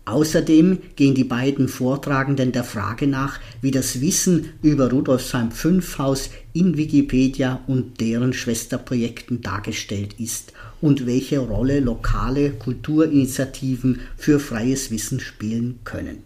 Außerdem 0.05 0.77
gehen 0.95 1.15
die 1.15 1.23
beiden 1.23 1.67
Vortragenden 1.67 2.51
der 2.51 2.63
Frage 2.63 3.07
nach, 3.07 3.39
wie 3.61 3.71
das 3.71 4.01
Wissen 4.01 4.49
über 4.61 4.91
Rudolfsheim 4.91 5.49
5 5.49 5.97
Haus 5.97 6.29
in 6.53 6.77
Wikipedia 6.77 7.61
und 7.65 7.99
deren 7.99 8.31
Schwesterprojekten 8.31 9.41
dargestellt 9.41 10.13
ist 10.19 10.53
und 10.79 11.07
welche 11.07 11.39
Rolle 11.39 11.79
lokale 11.79 12.51
Kulturinitiativen 12.51 13.99
für 14.15 14.39
freies 14.39 14.91
Wissen 14.91 15.19
spielen 15.19 15.79
können. 15.83 16.19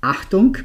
Achtung! 0.00 0.56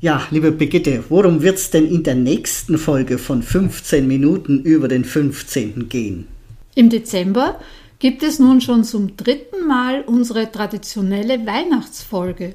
Ja, 0.00 0.26
liebe 0.30 0.52
Brigitte, 0.52 1.02
worum 1.08 1.42
wird 1.42 1.56
es 1.56 1.70
denn 1.70 1.86
in 1.86 2.04
der 2.04 2.14
nächsten 2.14 2.78
Folge 2.78 3.18
von 3.18 3.42
15 3.42 4.06
Minuten 4.06 4.60
über 4.60 4.86
den 4.86 5.04
15. 5.04 5.88
gehen? 5.88 6.28
Im 6.76 6.88
Dezember 6.88 7.60
gibt 7.98 8.22
es 8.22 8.38
nun 8.38 8.60
schon 8.60 8.84
zum 8.84 9.16
dritten 9.16 9.66
Mal 9.66 10.02
unsere 10.02 10.50
traditionelle 10.50 11.44
Weihnachtsfolge, 11.46 12.54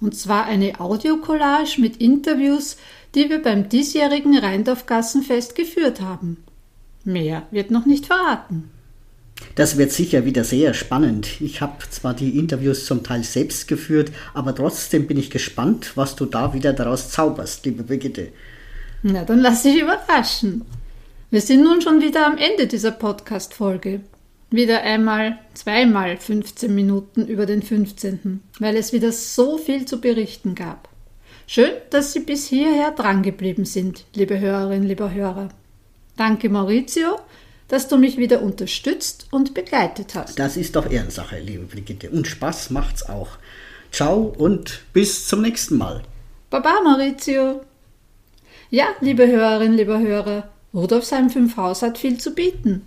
und 0.00 0.16
zwar 0.16 0.44
eine 0.46 0.80
Audiocollage 0.80 1.80
mit 1.80 1.96
Interviews, 1.96 2.76
die 3.14 3.30
wir 3.30 3.42
beim 3.42 3.68
diesjährigen 3.68 4.36
Rheindorf-Gassenfest 4.36 5.54
geführt 5.54 6.00
haben. 6.00 6.38
Mehr 7.04 7.46
wird 7.50 7.70
noch 7.70 7.86
nicht 7.86 8.06
verraten. 8.06 8.70
Das 9.56 9.76
wird 9.76 9.92
sicher 9.92 10.24
wieder 10.24 10.44
sehr 10.44 10.74
spannend. 10.74 11.40
Ich 11.40 11.60
habe 11.60 11.78
zwar 11.90 12.14
die 12.14 12.38
Interviews 12.38 12.86
zum 12.86 13.02
Teil 13.02 13.24
selbst 13.24 13.68
geführt, 13.68 14.12
aber 14.32 14.54
trotzdem 14.54 15.06
bin 15.06 15.18
ich 15.18 15.30
gespannt, 15.30 15.92
was 15.96 16.16
du 16.16 16.24
da 16.24 16.54
wieder 16.54 16.72
daraus 16.72 17.10
zauberst, 17.10 17.64
liebe 17.66 17.82
Brigitte. 17.82 18.28
Na, 19.02 19.24
dann 19.24 19.40
lass 19.40 19.62
dich 19.62 19.80
überraschen. 19.80 20.62
Wir 21.30 21.40
sind 21.40 21.62
nun 21.62 21.82
schon 21.82 22.00
wieder 22.00 22.26
am 22.26 22.38
Ende 22.38 22.66
dieser 22.66 22.92
Podcast-Folge 22.92 24.00
wieder 24.50 24.82
einmal, 24.82 25.38
zweimal 25.54 26.16
15 26.16 26.74
Minuten 26.74 27.26
über 27.26 27.46
den 27.46 27.62
15., 27.62 28.40
weil 28.60 28.76
es 28.76 28.92
wieder 28.92 29.12
so 29.12 29.58
viel 29.58 29.84
zu 29.86 30.00
berichten 30.00 30.54
gab. 30.54 30.88
Schön, 31.46 31.72
dass 31.90 32.12
Sie 32.12 32.20
bis 32.20 32.46
hierher 32.46 32.92
drangeblieben 32.92 33.64
sind, 33.64 34.04
liebe 34.14 34.40
Hörerinnen, 34.40 34.88
lieber 34.88 35.12
Hörer. 35.12 35.50
Danke, 36.16 36.48
Maurizio, 36.48 37.18
dass 37.68 37.88
du 37.88 37.96
mich 37.98 38.16
wieder 38.16 38.42
unterstützt 38.42 39.26
und 39.30 39.52
begleitet 39.52 40.14
hast. 40.14 40.38
Das 40.38 40.56
ist 40.56 40.76
doch 40.76 40.90
Ehrensache, 40.90 41.38
liebe 41.38 41.64
Brigitte. 41.64 42.10
Und 42.10 42.26
Spaß 42.26 42.70
macht's 42.70 43.08
auch. 43.08 43.36
Ciao 43.90 44.34
und 44.36 44.82
bis 44.92 45.28
zum 45.28 45.42
nächsten 45.42 45.76
Mal. 45.76 46.02
Baba, 46.50 46.80
Maurizio. 46.82 47.62
Ja, 48.70 48.86
liebe 49.00 49.26
Hörerinnen, 49.26 49.76
lieber 49.76 49.98
Hörer, 49.98 50.48
Rudolfsheim 50.72 51.30
5 51.30 51.56
Haus 51.56 51.82
hat 51.82 51.98
viel 51.98 52.18
zu 52.18 52.34
bieten. 52.34 52.86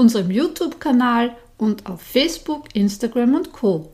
unserem 0.00 0.30
YouTube-Kanal 0.30 1.36
und 1.58 1.84
auf 1.84 2.00
Facebook, 2.00 2.74
Instagram 2.74 3.34
und 3.34 3.52
Co. 3.52 3.90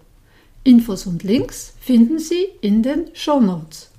Infos 0.62 1.04
und 1.04 1.24
Links 1.24 1.74
finden 1.80 2.20
Sie 2.20 2.46
in 2.60 2.84
den 2.84 3.10
Show 3.12 3.40
Notes. 3.40 3.90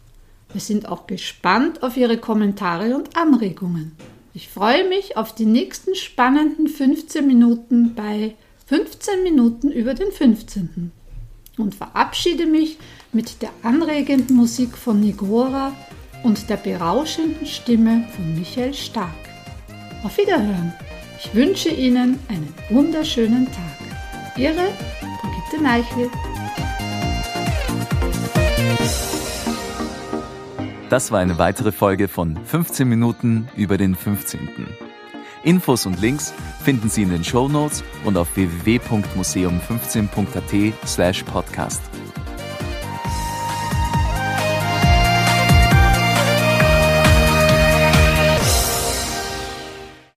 Wir 0.54 0.62
sind 0.62 0.88
auch 0.88 1.06
gespannt 1.06 1.84
auf 1.84 1.98
Ihre 1.98 2.18
Kommentare 2.18 2.96
und 2.96 3.18
Anregungen. 3.18 3.98
Ich 4.34 4.48
freue 4.48 4.88
mich 4.88 5.18
auf 5.18 5.36
die 5.36 5.46
nächsten 5.46 5.96
spannenden 5.96 6.70
15 6.70 7.28
Minuten 7.28 7.94
bei 7.94 8.36
15 8.68 9.24
Minuten 9.24 9.70
über 9.70 9.94
den 9.94 10.12
15. 10.12 10.94
und 11.58 11.76
verabschiede 11.76 12.46
mich 12.46 12.78
mit 13.12 13.42
der 13.42 13.50
anregenden 13.64 14.38
Musik 14.38 14.78
von 14.78 15.02
Nigora 15.02 15.76
und 16.24 16.50
der 16.50 16.58
berauschenden 16.58 17.46
Stimme 17.46 18.08
von 18.16 18.34
Michael 18.34 18.74
Stark. 18.74 19.12
Auf 20.06 20.18
Wiederhören! 20.18 20.87
Ich 21.20 21.34
wünsche 21.34 21.70
Ihnen 21.70 22.20
einen 22.28 22.54
wunderschönen 22.70 23.48
Tag. 23.48 24.38
Ihre 24.38 24.54
Brigitte 24.54 25.64
Neichel. 25.64 26.12
Das 30.90 31.12
war 31.12 31.20
eine 31.20 31.38
weitere 31.40 31.72
Folge 31.72 32.08
von 32.08 32.38
15 32.46 32.88
Minuten 32.88 33.48
über 33.56 33.78
den 33.78 33.96
15. 33.96 34.68
Infos 35.44 35.88
und 35.88 36.00
Links 36.00 36.36
finden 36.64 36.90
Sie 36.90 37.02
in 37.02 37.10
den 37.10 37.24
Show 37.24 37.50
Notes 37.50 37.84
und 38.06 38.16
auf 38.16 38.36
www.museum15.at 38.36 40.88
slash 40.88 41.24
podcast. 41.24 41.82